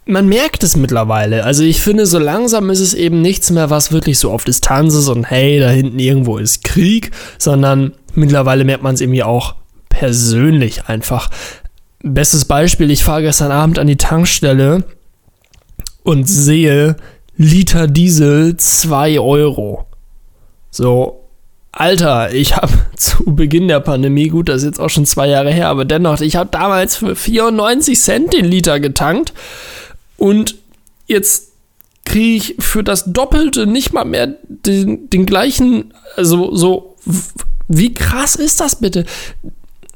man 0.04 0.28
merkt 0.28 0.62
es 0.64 0.76
mittlerweile. 0.76 1.44
Also 1.44 1.62
ich 1.62 1.80
finde, 1.80 2.06
so 2.06 2.18
langsam 2.18 2.70
ist 2.70 2.80
es 2.80 2.94
eben 2.94 3.22
nichts 3.22 3.50
mehr, 3.50 3.70
was 3.70 3.92
wirklich 3.92 4.18
so 4.18 4.32
auf 4.32 4.44
Distanz 4.44 4.94
ist 4.94 5.08
und 5.08 5.24
hey, 5.24 5.60
da 5.60 5.68
hinten 5.70 5.98
irgendwo 5.98 6.38
ist 6.38 6.64
Krieg, 6.64 7.12
sondern 7.38 7.92
mittlerweile 8.14 8.64
merkt 8.64 8.82
man 8.82 8.94
es 8.94 9.00
irgendwie 9.00 9.22
auch 9.22 9.54
persönlich 9.88 10.86
einfach. 10.86 11.30
Bestes 12.02 12.44
Beispiel, 12.44 12.90
ich 12.90 13.04
fahre 13.04 13.22
gestern 13.22 13.52
Abend 13.52 13.78
an 13.78 13.86
die 13.86 13.96
Tankstelle 13.96 14.84
und 16.02 16.28
sehe 16.28 16.96
Liter 17.36 17.86
Diesel 17.86 18.56
2 18.56 19.20
Euro. 19.20 19.86
So, 20.70 21.21
Alter, 21.72 22.32
ich 22.34 22.54
habe 22.56 22.72
zu 22.96 23.24
Beginn 23.24 23.66
der 23.68 23.80
Pandemie, 23.80 24.28
gut, 24.28 24.48
das 24.48 24.58
ist 24.58 24.64
jetzt 24.64 24.80
auch 24.80 24.90
schon 24.90 25.06
zwei 25.06 25.28
Jahre 25.28 25.50
her, 25.50 25.68
aber 25.68 25.84
dennoch, 25.84 26.20
ich 26.20 26.36
habe 26.36 26.50
damals 26.52 26.96
für 26.96 27.16
94 27.16 27.98
Cent 27.98 28.32
den 28.34 28.44
Liter 28.44 28.78
getankt 28.78 29.32
und 30.18 30.56
jetzt 31.06 31.52
kriege 32.04 32.36
ich 32.36 32.56
für 32.58 32.84
das 32.84 33.12
Doppelte 33.12 33.66
nicht 33.66 33.92
mal 33.92 34.04
mehr 34.04 34.34
den, 34.48 35.08
den 35.08 35.24
gleichen, 35.24 35.94
also 36.16 36.54
so, 36.54 36.96
wie 37.68 37.94
krass 37.94 38.36
ist 38.36 38.60
das 38.60 38.76
bitte? 38.76 39.06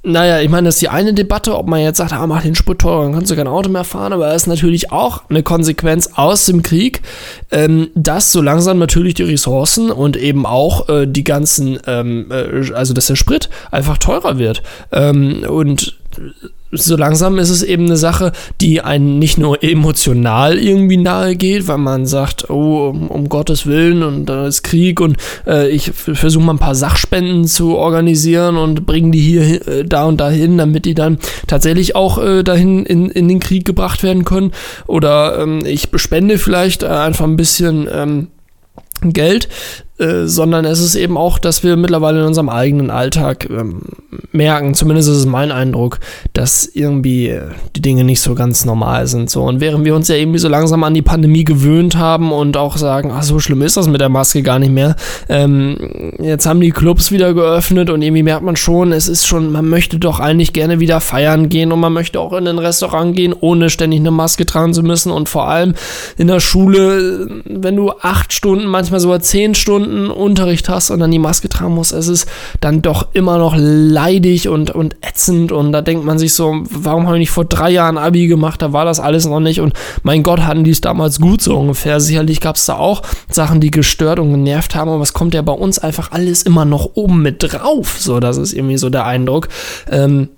Naja, 0.09 0.41
ich 0.41 0.49
meine, 0.49 0.67
das 0.67 0.77
ist 0.77 0.83
die 0.83 0.89
eine 0.89 1.15
Debatte, 1.15 1.59
ob 1.59 1.67
man 1.67 1.81
jetzt 1.81 1.97
sagt, 1.97 2.13
ah, 2.13 2.25
mach 2.29 2.43
den 2.43 2.55
Sprit 2.55 2.79
teurer, 2.79 3.03
dann 3.03 3.13
kannst 3.13 3.33
du 3.33 3.35
kein 3.35 3.49
Auto 3.49 3.69
mehr 3.69 3.83
fahren, 3.83 4.13
aber 4.13 4.29
das 4.29 4.43
ist 4.43 4.47
natürlich 4.47 4.93
auch 4.93 5.29
eine 5.29 5.43
Konsequenz 5.43 6.11
aus 6.15 6.47
dem 6.47 6.63
Krieg, 6.63 7.03
ähm, 7.51 7.89
dass 7.97 8.31
so 8.31 8.41
langsam 8.41 8.79
natürlich 8.79 9.15
die 9.15 9.25
Ressourcen 9.25 9.91
und 9.91 10.17
eben 10.17 10.47
auch 10.47 10.89
äh, 10.89 11.07
die 11.09 11.25
ganzen, 11.25 11.81
ähm, 11.89 12.31
äh, 12.31 12.73
also 12.73 12.95
dass 12.95 13.09
der 13.09 13.17
Sprit 13.17 13.51
einfach 13.73 13.99
teurer 13.99 14.39
wird. 14.39 14.63
Ähm, 14.93 15.45
und 15.49 15.99
so 16.73 16.97
langsam 16.97 17.39
ist 17.39 17.51
es 17.51 17.63
eben 17.63 17.87
eine 17.87 17.97
Sache, 17.97 18.33
die 18.61 18.81
einen 18.81 19.19
nicht 19.19 19.39
nur 19.39 19.63
emotional 19.63 20.59
irgendwie 20.59 20.97
nahe 20.97 21.37
geht, 21.37 21.69
weil 21.69 21.79
man 21.79 22.07
sagt, 22.07 22.51
oh, 22.51 22.89
um, 22.89 23.09
um 23.09 23.29
Gottes 23.29 23.67
Willen 23.67 24.03
und 24.03 24.27
da 24.27 24.47
ist 24.47 24.63
Krieg 24.63 25.01
und 25.01 25.17
äh, 25.47 25.69
ich 25.69 25.93
versuche 25.93 26.45
mal 26.45 26.55
ein 26.55 26.59
paar 26.59 26.75
Sachspenden 26.75 27.47
zu 27.47 27.77
organisieren 27.77 28.57
und 28.57 28.87
bringe 28.87 29.13
die 29.13 29.21
hier 29.21 29.67
äh, 29.67 29.85
da 29.85 30.05
und 30.05 30.21
dahin, 30.21 30.59
damit 30.59 30.85
die 30.85 30.95
dann 30.95 31.19
tatsächlich 31.47 31.95
auch 31.95 32.19
äh, 32.19 32.43
dahin 32.43 32.85
in, 32.85 33.11
in 33.11 33.29
den 33.29 33.41
Krieg 33.41 33.65
gebracht 33.65 34.03
werden 34.03 34.25
können. 34.25 34.53
Oder 34.87 35.39
ähm, 35.39 35.63
ich 35.65 35.89
spende 35.97 36.39
vielleicht 36.39 36.85
einfach 36.85 37.25
ein 37.25 37.37
bisschen 37.37 37.89
ähm, 37.93 38.29
Geld, 39.03 39.49
äh, 39.99 40.27
sondern 40.27 40.67
es 40.67 40.81
ist 40.81 40.95
eben 40.95 41.17
auch, 41.17 41.39
dass 41.39 41.63
wir 41.63 41.77
mittlerweile 41.77 42.21
in 42.21 42.27
unserem 42.27 42.51
eigenen 42.51 42.91
Alltag 42.91 43.49
ähm, 43.49 43.81
merken, 44.33 44.75
zumindest 44.75 45.09
ist 45.09 45.17
es 45.17 45.27
mein 45.27 45.51
Eindruck, 45.51 46.01
dass 46.35 46.67
irgendwie 46.67 47.29
äh, 47.29 47.49
die 47.75 47.81
Dinge 47.81 48.05
nicht 48.05 48.21
so 48.21 48.35
ganz 48.35 48.67
normal 48.67 49.07
sind. 49.07 49.31
So. 49.31 49.43
Und 49.43 49.61
während 49.61 49.87
wir 49.87 49.95
uns 49.95 50.09
ja 50.09 50.17
irgendwie 50.17 50.39
so 50.39 50.49
langsam 50.49 50.85
an 50.85 50.93
die 50.93 51.01
Pandemie 51.03 51.45
gewöhnt 51.45 51.97
haben 51.97 52.31
und 52.31 52.59
auch 52.59 52.77
sagen, 52.77 53.11
ach, 53.11 53.23
so 53.23 53.39
schlimm 53.39 53.63
ist 53.63 53.79
das 53.79 53.89
mit 53.89 54.03
der 54.03 54.11
Maske 54.11 54.43
gar 54.43 54.59
nicht 54.59 54.73
mehr, 54.73 54.97
ähm, 55.31 56.13
jetzt 56.19 56.45
haben 56.45 56.61
die 56.61 56.73
Clubs 56.73 57.11
wieder 57.11 57.33
geöffnet 57.33 57.89
und 57.89 58.03
irgendwie 58.03 58.23
merkt 58.23 58.43
man 58.43 58.57
schon, 58.57 58.93
es 58.93 59.09
ist 59.09 59.27
schon, 59.27 59.51
man 59.51 59.67
möchte 59.67 59.99
doch 59.99 60.21
eigentlich 60.21 60.53
gerne 60.53 60.79
wieder 60.79 61.01
feiern 61.01 61.49
gehen 61.49 61.73
und 61.73 61.81
man 61.81 61.93
möchte 61.95 62.21
auch 62.21 62.35
in 62.35 62.47
ein 62.47 62.59
Restaurant 62.59 63.17
gehen, 63.17 63.35
ohne 63.39 63.71
ständig 63.71 64.01
eine 64.01 64.11
Maske 64.11 64.45
tragen 64.45 64.75
zu 64.75 64.83
müssen 64.83 65.11
und 65.11 65.29
vor 65.29 65.49
allem 65.49 65.75
in 66.19 66.27
der 66.27 66.41
Schule, 66.41 67.29
wenn 67.45 67.77
du 67.77 67.93
acht 68.03 68.35
Stunden, 68.35 68.67
manchmal 68.67 69.01
sogar 69.01 69.21
zehn 69.21 69.55
Stunden 69.55 69.86
Stunden 69.87 70.11
Unterricht 70.11 70.69
hast 70.69 70.91
und 70.91 70.99
dann 71.01 71.11
die 71.11 71.19
Maske 71.19 71.49
tragen 71.49 71.75
musst, 71.75 71.93
es 71.93 72.09
ist 72.09 72.29
dann 72.61 72.83
doch 72.83 73.09
immer 73.13 73.39
noch 73.39 73.55
leidig 73.57 74.49
und, 74.49 74.71
und 74.71 74.97
ätzend 75.01 75.53
und 75.53 75.73
da 75.73 75.81
denkt 75.81 76.05
man 76.05 76.19
sich 76.19 76.35
so, 76.35 76.63
warum 76.71 77.07
habe 77.07 77.17
ich 77.17 77.21
nicht 77.21 77.31
vor 77.31 77.45
drei 77.45 77.71
Jahren 77.71 77.99
Abi 77.99 78.27
gemacht, 78.27 78.63
da 78.63 78.73
war 78.73 78.85
das 78.85 78.99
alles 78.99 79.27
noch 79.27 79.41
nicht 79.41 79.61
und 79.61 79.75
mein 80.03 80.23
Gott, 80.23 80.41
hatten 80.41 80.65
die 80.65 80.73
es 80.73 80.81
damals 80.81 81.21
gut 81.21 81.41
so 81.41 81.57
ungefähr. 81.57 82.01
Sicherlich 82.01 82.41
gab 82.41 82.57
es 82.57 82.67
da 82.67 82.77
auch 82.77 83.03
Sachen, 83.31 83.61
die 83.61 83.71
gestört 83.71 84.19
und 84.19 84.33
genervt 84.33 84.75
haben, 84.75 84.91
aber 84.91 85.03
es 85.03 85.13
kommt 85.13 85.35
ja 85.35 85.43
bei 85.43 85.53
uns 85.53 85.79
einfach 85.79 86.11
alles 86.11 86.43
immer 86.43 86.65
noch 86.65 86.91
oben 86.95 87.23
mit 87.23 87.37
drauf, 87.39 87.97
so, 88.01 88.19
das 88.21 88.37
ist 88.37 88.53
irgendwie 88.53 88.79
so 88.79 88.91
der 88.91 89.07
Eindruck. 89.07 89.49
Ähm, 89.91 90.31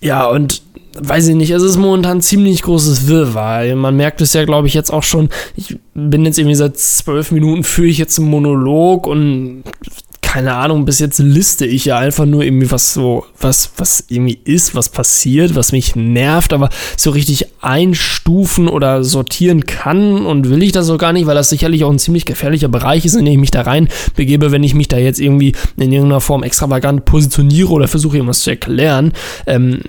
ja, 0.00 0.26
und 0.26 0.62
weiß 0.98 1.28
ich 1.28 1.34
nicht, 1.34 1.50
es 1.50 1.62
ist 1.62 1.76
momentan 1.76 2.20
ziemlich 2.20 2.62
großes 2.62 3.06
Wirrwarr. 3.06 3.74
Man 3.76 3.96
merkt 3.96 4.20
es 4.20 4.32
ja, 4.32 4.44
glaube 4.44 4.66
ich, 4.66 4.74
jetzt 4.74 4.92
auch 4.92 5.02
schon. 5.02 5.28
Ich 5.56 5.78
bin 5.94 6.24
jetzt 6.24 6.38
irgendwie 6.38 6.56
seit 6.56 6.78
zwölf 6.78 7.30
Minuten 7.30 7.64
führe 7.64 7.88
ich 7.88 7.98
jetzt 7.98 8.18
einen 8.18 8.28
Monolog 8.28 9.06
und 9.06 9.62
keine 10.30 10.54
Ahnung, 10.54 10.84
bis 10.84 11.00
jetzt 11.00 11.18
liste 11.18 11.66
ich 11.66 11.86
ja 11.86 11.98
einfach 11.98 12.24
nur 12.24 12.44
irgendwie 12.44 12.70
was 12.70 12.94
so, 12.94 13.26
was, 13.40 13.72
was 13.78 14.04
irgendwie 14.06 14.38
ist, 14.44 14.76
was 14.76 14.88
passiert, 14.88 15.56
was 15.56 15.72
mich 15.72 15.96
nervt, 15.96 16.52
aber 16.52 16.68
so 16.96 17.10
richtig 17.10 17.46
einstufen 17.60 18.68
oder 18.68 19.02
sortieren 19.02 19.66
kann 19.66 20.24
und 20.24 20.48
will 20.48 20.62
ich 20.62 20.70
das 20.70 20.86
so 20.86 20.98
gar 20.98 21.12
nicht, 21.12 21.26
weil 21.26 21.34
das 21.34 21.50
sicherlich 21.50 21.82
auch 21.82 21.90
ein 21.90 21.98
ziemlich 21.98 22.26
gefährlicher 22.26 22.68
Bereich 22.68 23.04
ist, 23.04 23.16
in 23.16 23.24
den 23.24 23.34
ich 23.34 23.40
mich 23.40 23.50
da 23.50 23.62
rein 23.62 23.88
begebe, 24.14 24.52
wenn 24.52 24.62
ich 24.62 24.72
mich 24.72 24.86
da 24.86 24.98
jetzt 24.98 25.18
irgendwie 25.18 25.56
in 25.76 25.90
irgendeiner 25.90 26.20
Form 26.20 26.44
extravagant 26.44 27.06
positioniere 27.06 27.70
oder 27.70 27.88
versuche 27.88 28.18
irgendwas 28.18 28.44
zu 28.44 28.50
erklären. 28.50 29.12
Ähm, 29.48 29.80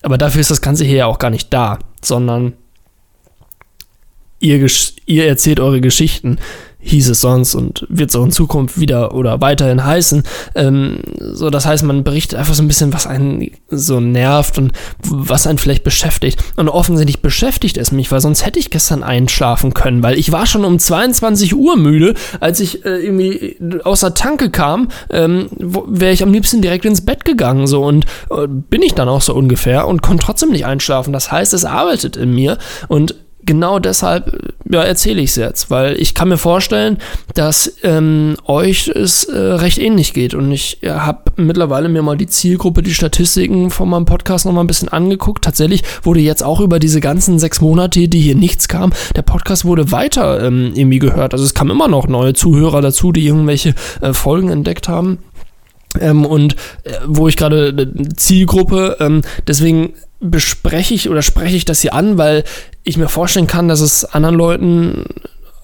aber 0.00 0.16
dafür 0.16 0.40
ist 0.40 0.50
das 0.50 0.62
Ganze 0.62 0.86
hier 0.86 0.96
ja 0.96 1.06
auch 1.08 1.18
gar 1.18 1.28
nicht 1.28 1.52
da, 1.52 1.78
sondern 2.02 2.54
ihr, 4.38 4.66
ihr 5.04 5.26
erzählt 5.26 5.60
eure 5.60 5.82
Geschichten 5.82 6.38
hieß 6.80 7.10
es 7.10 7.20
sonst 7.20 7.54
und 7.54 7.86
wird 7.88 8.10
es 8.10 8.16
auch 8.16 8.24
in 8.24 8.32
Zukunft 8.32 8.80
wieder 8.80 9.14
oder 9.14 9.40
weiterhin 9.40 9.84
heißen. 9.84 10.22
Ähm, 10.54 11.00
so, 11.18 11.50
das 11.50 11.66
heißt, 11.66 11.84
man 11.84 12.04
berichtet 12.04 12.38
einfach 12.38 12.54
so 12.54 12.62
ein 12.62 12.68
bisschen, 12.68 12.92
was 12.92 13.06
einen 13.06 13.50
so 13.68 14.00
nervt 14.00 14.58
und 14.58 14.72
was 15.02 15.46
einen 15.46 15.58
vielleicht 15.58 15.84
beschäftigt. 15.84 16.42
Und 16.56 16.68
offensichtlich 16.68 17.20
beschäftigt 17.20 17.76
es 17.76 17.92
mich, 17.92 18.10
weil 18.10 18.20
sonst 18.20 18.44
hätte 18.44 18.58
ich 18.58 18.70
gestern 18.70 19.02
einschlafen 19.02 19.74
können, 19.74 20.02
weil 20.02 20.18
ich 20.18 20.32
war 20.32 20.46
schon 20.46 20.64
um 20.64 20.78
22 20.78 21.54
Uhr 21.54 21.76
müde, 21.76 22.14
als 22.40 22.60
ich 22.60 22.84
äh, 22.84 23.04
irgendwie 23.04 23.56
aus 23.84 24.00
der 24.00 24.14
Tanke 24.14 24.50
kam, 24.50 24.88
ähm, 25.10 25.48
wäre 25.58 26.12
ich 26.12 26.22
am 26.22 26.32
liebsten 26.32 26.62
direkt 26.62 26.84
ins 26.84 27.04
Bett 27.04 27.24
gegangen 27.24 27.66
so 27.66 27.84
und 27.84 28.06
äh, 28.30 28.46
bin 28.46 28.82
ich 28.82 28.94
dann 28.94 29.08
auch 29.08 29.20
so 29.20 29.34
ungefähr 29.34 29.86
und 29.86 30.02
konnte 30.02 30.24
trotzdem 30.24 30.50
nicht 30.50 30.66
einschlafen. 30.66 31.12
Das 31.12 31.30
heißt, 31.30 31.52
es 31.54 31.64
arbeitet 31.64 32.16
in 32.16 32.34
mir 32.34 32.58
und 32.88 33.14
genau 33.50 33.80
deshalb 33.80 34.54
ja, 34.70 34.84
erzähle 34.84 35.20
ich 35.20 35.30
es 35.30 35.36
jetzt, 35.36 35.70
weil 35.72 36.00
ich 36.00 36.14
kann 36.14 36.28
mir 36.28 36.38
vorstellen, 36.38 36.98
dass 37.34 37.74
ähm, 37.82 38.36
euch 38.44 38.86
es 38.86 39.24
äh, 39.24 39.36
recht 39.36 39.78
ähnlich 39.78 40.14
geht. 40.14 40.34
Und 40.34 40.52
ich 40.52 40.78
ja, 40.82 41.04
habe 41.04 41.32
mittlerweile 41.34 41.88
mir 41.88 42.02
mal 42.02 42.16
die 42.16 42.28
Zielgruppe, 42.28 42.84
die 42.84 42.94
Statistiken 42.94 43.70
von 43.70 43.88
meinem 43.88 44.04
Podcast 44.04 44.46
nochmal 44.46 44.62
ein 44.62 44.68
bisschen 44.68 44.88
angeguckt. 44.88 45.42
Tatsächlich 45.42 45.82
wurde 46.04 46.20
jetzt 46.20 46.44
auch 46.44 46.60
über 46.60 46.78
diese 46.78 47.00
ganzen 47.00 47.40
sechs 47.40 47.60
Monate, 47.60 48.06
die 48.06 48.20
hier 48.20 48.36
nichts 48.36 48.68
kam, 48.68 48.92
der 49.16 49.22
Podcast 49.22 49.64
wurde 49.64 49.90
weiter 49.90 50.44
ähm, 50.44 50.70
irgendwie 50.72 51.00
gehört. 51.00 51.32
Also 51.32 51.44
es 51.44 51.52
kamen 51.52 51.72
immer 51.72 51.88
noch 51.88 52.06
neue 52.06 52.34
Zuhörer 52.34 52.80
dazu, 52.82 53.10
die 53.10 53.26
irgendwelche 53.26 53.74
äh, 54.00 54.12
Folgen 54.12 54.50
entdeckt 54.50 54.88
haben. 54.88 55.18
Ähm, 55.98 56.24
und 56.24 56.54
äh, 56.84 56.92
wo 57.04 57.26
ich 57.26 57.36
gerade 57.36 57.70
äh, 57.70 58.08
Zielgruppe, 58.14 58.98
ähm, 59.00 59.22
deswegen 59.48 59.94
bespreche 60.20 60.94
ich 60.94 61.08
oder 61.08 61.22
spreche 61.22 61.56
ich 61.56 61.64
das 61.64 61.80
hier 61.80 61.94
an, 61.94 62.18
weil 62.18 62.44
ich 62.84 62.96
mir 62.96 63.08
vorstellen 63.08 63.46
kann, 63.46 63.68
dass 63.68 63.80
es 63.80 64.04
anderen 64.04 64.34
Leuten, 64.34 65.04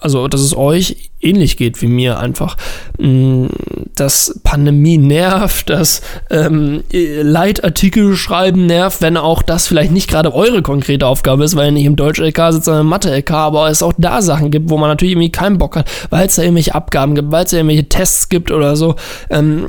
also 0.01 0.29
dass 0.29 0.41
es 0.41 0.57
euch 0.57 1.11
ähnlich 1.21 1.57
geht 1.57 1.83
wie 1.83 1.89
mir 1.89 2.19
einfach, 2.19 2.57
mm, 2.99 3.47
dass 3.95 4.41
Pandemie 4.45 4.97
nervt, 4.99 5.69
dass 5.69 6.01
ähm, 6.31 6.85
Leitartikel 6.91 8.17
schreiben 8.17 8.67
nervt, 8.67 9.03
wenn 9.03 9.17
auch 9.17 9.43
das 9.43 9.67
vielleicht 9.67 9.93
nicht 9.93 10.09
gerade 10.09 10.35
eure 10.35 10.63
konkrete 10.63 11.07
Aufgabe 11.07 11.45
ist, 11.45 11.57
weil 11.57 11.67
ihr 11.67 11.73
nicht 11.73 11.85
im 11.85 11.97
Deutsch-LK 11.97 12.53
sitzt, 12.53 12.65
sondern 12.65 12.83
im 12.87 12.91
Mathe-LK, 12.91 13.31
aber 13.31 13.69
es 13.69 13.83
auch 13.83 13.95
da 13.99 14.23
Sachen 14.23 14.51
gibt, 14.51 14.71
wo 14.71 14.79
man 14.79 14.89
natürlich 14.89 15.13
irgendwie 15.13 15.33
keinen 15.33 15.59
Bock 15.59 15.77
hat, 15.77 15.91
weil 16.11 16.27
es 16.27 16.37
da 16.37 16.43
irgendwelche 16.43 16.75
Abgaben 16.75 17.15
gibt, 17.15 17.31
weil 17.31 17.45
es 17.45 17.51
da 17.51 17.59
irgendwelche 17.59 17.89
Tests 17.89 18.29
gibt 18.29 18.51
oder 18.51 18.77
so. 18.77 18.97
Ähm, 19.29 19.69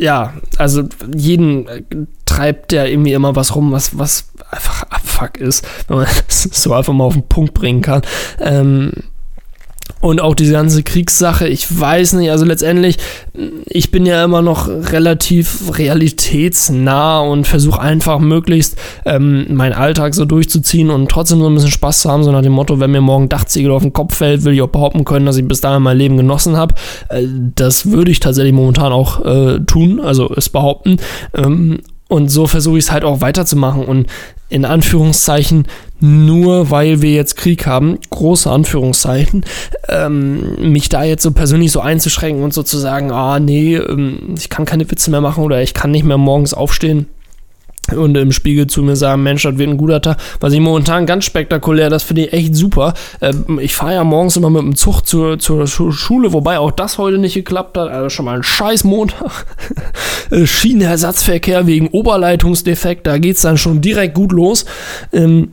ja, 0.00 0.32
also 0.56 0.84
jeden 1.14 1.68
äh, 1.68 1.82
treibt 2.30 2.72
der 2.72 2.88
irgendwie 2.90 3.12
immer 3.12 3.34
was 3.34 3.54
rum, 3.56 3.72
was, 3.72 3.98
was 3.98 4.30
einfach 4.50 4.82
Abfuck 4.90 5.36
ist, 5.38 5.66
wenn 5.88 5.98
man 5.98 6.06
es 6.28 6.42
so 6.42 6.72
einfach 6.72 6.92
mal 6.92 7.04
auf 7.04 7.14
den 7.14 7.28
Punkt 7.28 7.54
bringen 7.54 7.82
kann. 7.82 8.02
Ähm, 8.40 8.92
Und 10.02 10.20
auch 10.20 10.34
diese 10.34 10.52
ganze 10.52 10.82
Kriegssache, 10.82 11.46
ich 11.46 11.78
weiß 11.78 12.14
nicht, 12.14 12.30
also 12.30 12.46
letztendlich, 12.46 12.96
ich 13.66 13.90
bin 13.90 14.06
ja 14.06 14.24
immer 14.24 14.40
noch 14.40 14.68
relativ 14.68 15.76
realitätsnah 15.76 17.20
und 17.20 17.46
versuche 17.46 17.80
einfach 17.80 18.18
möglichst 18.18 18.76
ähm, 19.04 19.46
meinen 19.54 19.74
Alltag 19.74 20.14
so 20.14 20.24
durchzuziehen 20.24 20.88
und 20.88 21.10
trotzdem 21.10 21.40
so 21.40 21.48
ein 21.48 21.54
bisschen 21.54 21.70
Spaß 21.70 22.00
zu 22.00 22.10
haben, 22.10 22.22
so 22.22 22.32
nach 22.32 22.40
dem 22.40 22.52
Motto, 22.52 22.80
wenn 22.80 22.92
mir 22.92 23.02
morgen 23.02 23.28
Dachziegel 23.28 23.72
auf 23.72 23.82
den 23.82 23.92
Kopf 23.92 24.14
fällt, 24.14 24.44
will 24.44 24.54
ich 24.54 24.62
auch 24.62 24.68
behaupten 24.68 25.04
können, 25.04 25.26
dass 25.26 25.36
ich 25.36 25.46
bis 25.46 25.60
dahin 25.60 25.82
mein 25.82 25.98
Leben 25.98 26.16
genossen 26.16 26.56
habe. 26.56 26.76
Äh, 27.10 27.26
das 27.56 27.90
würde 27.90 28.10
ich 28.10 28.20
tatsächlich 28.20 28.54
momentan 28.54 28.92
auch 28.92 29.22
äh, 29.26 29.58
tun, 29.66 30.00
also 30.00 30.32
es 30.34 30.48
behaupten. 30.48 30.96
Ähm, 31.34 31.80
und 32.10 32.28
so 32.28 32.48
versuche 32.48 32.76
ich 32.76 32.84
es 32.84 32.92
halt 32.92 33.04
auch 33.04 33.20
weiterzumachen 33.20 33.84
und 33.84 34.08
in 34.48 34.64
Anführungszeichen 34.64 35.66
nur 36.00 36.70
weil 36.70 37.02
wir 37.02 37.12
jetzt 37.12 37.36
Krieg 37.36 37.66
haben, 37.66 37.98
große 38.10 38.50
Anführungszeichen, 38.50 39.44
ähm, 39.88 40.72
mich 40.72 40.88
da 40.88 41.04
jetzt 41.04 41.22
so 41.22 41.30
persönlich 41.30 41.70
so 41.70 41.80
einzuschränken 41.80 42.42
und 42.42 42.52
so 42.52 42.64
zu 42.64 42.78
sagen, 42.78 43.12
ah 43.12 43.38
nee, 43.38 43.76
ähm, 43.76 44.34
ich 44.36 44.48
kann 44.48 44.64
keine 44.64 44.90
Witze 44.90 45.10
mehr 45.12 45.20
machen 45.20 45.44
oder 45.44 45.62
ich 45.62 45.72
kann 45.72 45.92
nicht 45.92 46.04
mehr 46.04 46.18
morgens 46.18 46.52
aufstehen 46.52 47.06
und 47.96 48.16
im 48.16 48.32
Spiegel 48.32 48.66
zu 48.66 48.82
mir 48.82 48.96
sagen, 48.96 49.22
Mensch, 49.22 49.42
das 49.42 49.58
wird 49.58 49.68
ein 49.68 49.76
guter 49.76 50.00
Tag. 50.00 50.18
Was 50.38 50.52
ich 50.52 50.60
momentan 50.60 51.06
ganz 51.06 51.24
spektakulär, 51.24 51.90
das 51.90 52.02
finde 52.02 52.26
ich 52.26 52.32
echt 52.32 52.54
super. 52.54 52.94
Ähm, 53.20 53.58
ich 53.60 53.74
fahre 53.74 53.94
ja 53.94 54.04
morgens 54.04 54.36
immer 54.36 54.50
mit 54.50 54.62
dem 54.62 54.76
Zug 54.76 55.02
zur, 55.02 55.38
zur 55.38 55.66
Schule, 55.66 56.32
wobei 56.32 56.58
auch 56.58 56.70
das 56.70 56.98
heute 56.98 57.18
nicht 57.18 57.34
geklappt 57.34 57.76
hat. 57.76 57.90
Also 57.90 58.10
schon 58.10 58.26
mal 58.26 58.36
ein 58.36 58.42
scheiß 58.42 58.84
Montag. 58.84 59.46
Äh, 60.30 60.46
Schienenersatzverkehr 60.46 61.66
wegen 61.66 61.88
Oberleitungsdefekt, 61.88 63.04
da 63.08 63.18
geht 63.18 63.34
es 63.34 63.42
dann 63.42 63.58
schon 63.58 63.80
direkt 63.80 64.14
gut 64.14 64.30
los. 64.30 64.64
Ähm, 65.12 65.50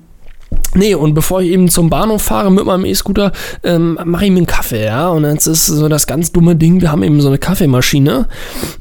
Nee, 0.74 0.96
und 0.96 1.14
bevor 1.14 1.42
ich 1.42 1.50
eben 1.50 1.70
zum 1.70 1.90
Bahnhof 1.90 2.22
fahre 2.22 2.52
mit 2.52 2.66
meinem 2.66 2.86
E-Scooter, 2.86 3.32
ähm, 3.64 3.98
mache 4.04 4.26
ich 4.26 4.32
mir 4.32 4.38
einen 4.38 4.46
Kaffee, 4.46 4.86
ja. 4.86 5.10
Und 5.10 5.24
jetzt 5.24 5.48
ist 5.48 5.66
so 5.66 5.88
das 5.88 6.08
ganz 6.08 6.32
dumme 6.32 6.56
Ding, 6.56 6.82
wir 6.82 6.92
haben 6.92 7.04
eben 7.04 7.20
so 7.22 7.30
eine 7.30 7.38
Kaffeemaschine. 7.38 8.28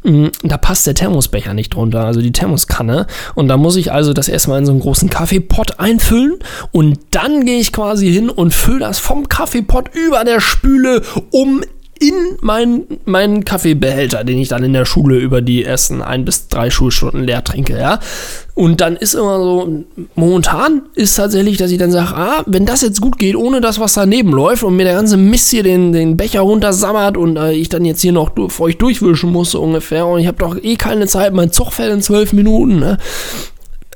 Mm, 0.02 0.26
da 0.42 0.59
passt 0.59 0.87
der 0.87 0.95
Thermosbecher 0.95 1.54
nicht 1.54 1.75
drunter, 1.75 2.04
also 2.04 2.21
die 2.21 2.33
Thermoskanne. 2.33 3.06
Und 3.35 3.49
da 3.49 3.56
muss 3.56 3.76
ich 3.76 3.92
also 3.92 4.12
das 4.12 4.28
erstmal 4.28 4.59
in 4.59 4.66
so 4.66 4.73
einen 4.73 4.80
großen 4.80 5.09
Kaffeepott 5.09 5.78
einfüllen. 5.78 6.38
Und 6.73 6.99
dann 7.12 7.47
gehe 7.47 7.61
ich 7.61 7.73
quasi 7.73 8.12
hin 8.12 8.30
und 8.30 8.52
fülle 8.52 8.80
das 8.80 8.99
vom 8.99 9.28
Kaffeepott 9.28 9.90
über 9.95 10.25
der 10.25 10.40
Spüle 10.40 11.02
um 11.30 11.62
in 11.99 12.37
meinen, 12.41 12.85
meinen 13.05 13.45
Kaffeebehälter, 13.45 14.25
den 14.25 14.38
ich 14.38 14.49
dann 14.49 14.62
in 14.62 14.73
der 14.73 14.85
Schule 14.85 15.19
über 15.19 15.41
die 15.41 15.65
ersten 15.65 16.03
ein 16.03 16.25
bis 16.25 16.49
drei 16.49 16.71
Schulstunden 16.71 17.25
leer 17.25 17.43
trinke, 17.43 17.79
ja. 17.79 18.00
Und 18.55 18.81
dann 18.81 18.97
ist 18.97 19.15
immer 19.15 19.38
so, 19.38 19.85
momentan 20.15 20.83
ist 20.95 21.17
tatsächlich, 21.17 21.57
dass 21.59 21.71
ich 21.71 21.79
dann 21.79 21.91
sage, 21.91 22.15
ah, 22.15 22.43
wenn 22.47 22.67
das 22.67 22.83
jetzt 22.83 23.00
gut 23.00 23.19
geht, 23.19 23.37
ohne 23.37 23.61
das, 23.61 23.81
was 23.81 23.95
daneben 23.95 24.31
läuft 24.31 24.62
und 24.62 24.76
mir 24.76 24.85
der 24.85 24.95
ganze 24.95 25.17
Mist 25.17 25.50
hier 25.50 25.62
den, 25.62 25.93
den 25.93 26.17
Becher 26.17 26.41
runtersammert 26.41 27.17
und 27.17 27.37
äh, 27.37 27.53
ich 27.53 27.69
dann 27.69 27.85
jetzt 27.85 28.00
hier 28.00 28.12
noch 28.12 28.33
euch 28.59 28.79
durchwischen 28.79 29.33
muss 29.33 29.53
so 29.53 29.62
ungefähr 29.62 30.07
und 30.07 30.21
ich 30.21 30.26
habe 30.26 30.38
doch 30.38 30.57
eh 30.57 30.76
keine 30.76 31.07
Zeit, 31.07 31.33
mein 31.33 31.53
Zug 31.53 31.73
fällt 31.73 31.93
in 31.93 32.03
zwölf 32.03 32.33
Minuten, 32.33 32.79
ne? 32.79 32.99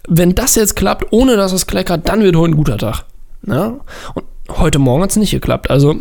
Wenn 0.09 0.35
das 0.35 0.57
jetzt 0.57 0.75
klappt, 0.75 1.13
ohne 1.13 1.37
dass 1.37 1.53
es 1.53 1.67
kleckert, 1.67 2.09
dann 2.09 2.23
wird 2.23 2.35
heute 2.35 2.53
ein 2.53 2.57
guter 2.57 2.79
Tag. 2.79 3.05
Ja? 3.47 3.77
Und 4.15 4.25
heute 4.59 4.79
Morgen 4.79 5.03
hat 5.03 5.11
es 5.11 5.17
nicht 5.17 5.31
geklappt. 5.31 5.71
Also 5.71 6.01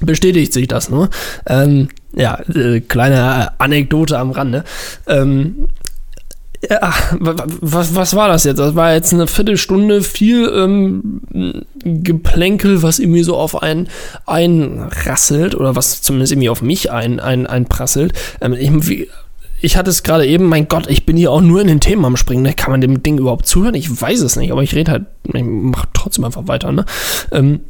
bestätigt 0.00 0.52
sich 0.52 0.68
das, 0.68 0.90
ne? 0.90 1.08
Ähm, 1.46 1.88
ja, 2.14 2.38
äh, 2.54 2.80
kleine 2.80 3.58
Anekdote 3.58 4.18
am 4.18 4.30
Rande. 4.30 4.64
Ähm, 5.06 5.68
ja, 6.70 6.92
was, 7.20 7.94
was 7.94 8.14
war 8.16 8.28
das 8.28 8.44
jetzt? 8.44 8.58
Das 8.58 8.74
war 8.74 8.94
jetzt 8.94 9.12
eine 9.12 9.26
Viertelstunde 9.26 10.02
viel 10.02 10.50
ähm, 10.54 11.20
Geplänkel, 11.82 12.82
was 12.82 12.98
irgendwie 12.98 13.22
so 13.22 13.36
auf 13.36 13.62
einen 13.62 13.88
einrasselt 14.26 15.54
oder 15.54 15.76
was 15.76 16.02
zumindest 16.02 16.32
irgendwie 16.32 16.48
auf 16.48 16.62
mich 16.62 16.90
ein, 16.90 17.20
ein, 17.20 17.46
einprasselt. 17.46 18.12
Ähm, 18.40 18.54
ich, 18.54 19.08
ich 19.60 19.76
hatte 19.76 19.90
es 19.90 20.02
gerade 20.02 20.26
eben, 20.26 20.46
mein 20.46 20.68
Gott, 20.68 20.88
ich 20.88 21.06
bin 21.06 21.16
hier 21.16 21.32
auch 21.32 21.40
nur 21.40 21.60
in 21.60 21.66
den 21.66 21.80
Themen 21.80 22.04
am 22.04 22.16
Springen. 22.16 22.42
Ne? 22.42 22.54
Kann 22.54 22.70
man 22.70 22.80
dem 22.80 23.02
Ding 23.02 23.18
überhaupt 23.18 23.46
zuhören? 23.46 23.74
Ich 23.74 24.00
weiß 24.00 24.20
es 24.20 24.36
nicht, 24.36 24.52
aber 24.52 24.62
ich 24.62 24.74
rede 24.74 24.92
halt, 24.92 25.04
ich 25.32 25.42
mache 25.42 25.88
trotzdem 25.92 26.24
einfach 26.24 26.48
weiter. 26.48 26.72
Ne? 26.72 26.84
Ähm, 27.32 27.60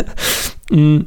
mm. 0.70 1.00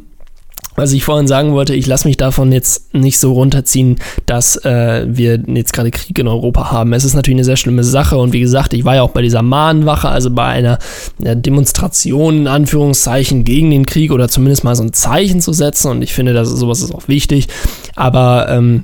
Was 0.75 0.91
ich 0.91 1.05
vorhin 1.05 1.27
sagen 1.27 1.53
wollte, 1.53 1.73
ich 1.73 1.87
lasse 1.87 2.07
mich 2.07 2.17
davon 2.17 2.51
jetzt 2.51 2.93
nicht 2.93 3.17
so 3.17 3.31
runterziehen, 3.31 3.97
dass 4.25 4.57
äh, 4.65 5.05
wir 5.07 5.39
jetzt 5.47 5.71
gerade 5.71 5.89
Krieg 5.89 6.19
in 6.19 6.27
Europa 6.27 6.69
haben. 6.71 6.91
Es 6.91 7.05
ist 7.05 7.13
natürlich 7.13 7.37
eine 7.37 7.45
sehr 7.45 7.55
schlimme 7.55 7.83
Sache 7.83 8.17
und 8.17 8.33
wie 8.33 8.41
gesagt, 8.41 8.73
ich 8.73 8.83
war 8.83 8.95
ja 8.95 9.01
auch 9.01 9.11
bei 9.11 9.21
dieser 9.21 9.41
Mahnwache, 9.41 10.09
also 10.09 10.31
bei 10.31 10.45
einer, 10.45 10.79
einer 11.21 11.35
Demonstration 11.35 12.39
in 12.39 12.47
Anführungszeichen 12.47 13.45
gegen 13.45 13.71
den 13.71 13.85
Krieg 13.85 14.11
oder 14.11 14.27
zumindest 14.27 14.65
mal 14.65 14.75
so 14.75 14.83
ein 14.83 14.91
Zeichen 14.91 15.39
zu 15.39 15.53
setzen 15.53 15.91
und 15.91 16.01
ich 16.01 16.13
finde, 16.13 16.33
dass 16.33 16.49
sowas 16.49 16.81
ist 16.81 16.93
auch 16.93 17.07
wichtig. 17.07 17.47
Aber 17.95 18.49
ähm, 18.49 18.83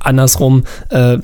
andersrum 0.00 0.62
äh, 0.90 1.18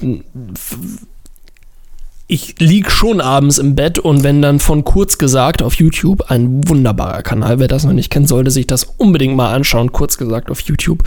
ich 2.27 2.55
lieg 2.59 2.91
schon 2.91 3.21
abends 3.21 3.59
im 3.59 3.75
Bett 3.75 3.99
und 3.99 4.25
wenn 4.25 4.41
dann 4.41 4.59
von 4.59 4.83
kurz 4.83 5.19
gesagt 5.19 5.63
auf 5.63 5.75
YouTube, 5.75 6.31
ein 6.31 6.67
wunderbarer 6.67 7.23
Kanal, 7.23 7.59
wer 7.59 7.69
das 7.69 7.85
noch 7.85 7.93
nicht 7.93 8.11
kennt, 8.11 8.29
sollte 8.29 8.51
sich 8.51 8.67
das 8.67 8.85
unbedingt 8.85 9.37
mal 9.37 9.53
anschauen, 9.53 9.93
kurz 9.93 10.17
gesagt 10.17 10.51
auf 10.51 10.61
YouTube. 10.61 11.03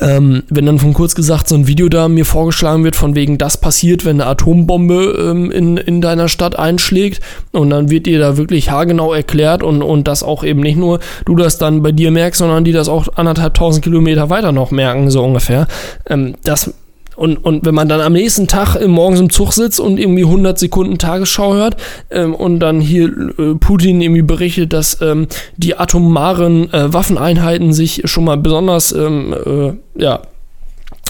Ähm, 0.00 0.44
wenn 0.48 0.66
dann 0.66 0.78
von 0.78 0.94
kurz 0.94 1.16
gesagt 1.16 1.48
so 1.48 1.56
ein 1.56 1.66
Video 1.66 1.88
da 1.88 2.08
mir 2.08 2.24
vorgeschlagen 2.24 2.84
wird, 2.84 2.94
von 2.94 3.16
wegen 3.16 3.36
das 3.36 3.60
passiert, 3.60 4.04
wenn 4.04 4.20
eine 4.20 4.30
Atombombe 4.30 5.30
ähm, 5.30 5.50
in, 5.50 5.76
in 5.76 6.00
deiner 6.00 6.28
Stadt 6.28 6.56
einschlägt 6.56 7.20
und 7.50 7.70
dann 7.70 7.90
wird 7.90 8.06
dir 8.06 8.20
da 8.20 8.36
wirklich 8.36 8.70
haargenau 8.70 9.12
erklärt 9.12 9.64
und, 9.64 9.82
und 9.82 10.06
das 10.06 10.22
auch 10.22 10.44
eben 10.44 10.60
nicht 10.60 10.78
nur 10.78 11.00
du 11.26 11.34
das 11.34 11.58
dann 11.58 11.82
bei 11.82 11.90
dir 11.90 12.12
merkst, 12.12 12.38
sondern 12.38 12.62
die 12.62 12.72
das 12.72 12.88
auch 12.88 13.08
anderthalb 13.16 13.54
tausend 13.54 13.82
Kilometer 13.82 14.30
weiter 14.30 14.52
noch 14.52 14.70
merken, 14.70 15.10
so 15.10 15.24
ungefähr. 15.24 15.66
Ähm, 16.06 16.36
das 16.44 16.72
und, 17.16 17.36
und 17.38 17.64
wenn 17.64 17.74
man 17.74 17.88
dann 17.88 18.00
am 18.00 18.12
nächsten 18.12 18.46
Tag 18.46 18.76
äh, 18.76 18.88
morgens 18.88 19.20
im 19.20 19.30
Zug 19.30 19.52
sitzt 19.52 19.80
und 19.80 19.98
irgendwie 19.98 20.24
100 20.24 20.58
Sekunden 20.58 20.98
Tagesschau 20.98 21.54
hört 21.54 21.76
ähm, 22.10 22.34
und 22.34 22.60
dann 22.60 22.80
hier 22.80 23.06
äh, 23.38 23.54
Putin 23.54 24.00
irgendwie 24.00 24.22
berichtet, 24.22 24.72
dass 24.72 25.00
ähm, 25.00 25.26
die 25.56 25.76
atomaren 25.76 26.72
äh, 26.72 26.92
Waffeneinheiten 26.92 27.72
sich 27.72 28.02
schon 28.04 28.24
mal 28.24 28.36
besonders 28.36 28.92
ähm, 28.92 29.34
äh, 29.46 30.02
ja, 30.02 30.22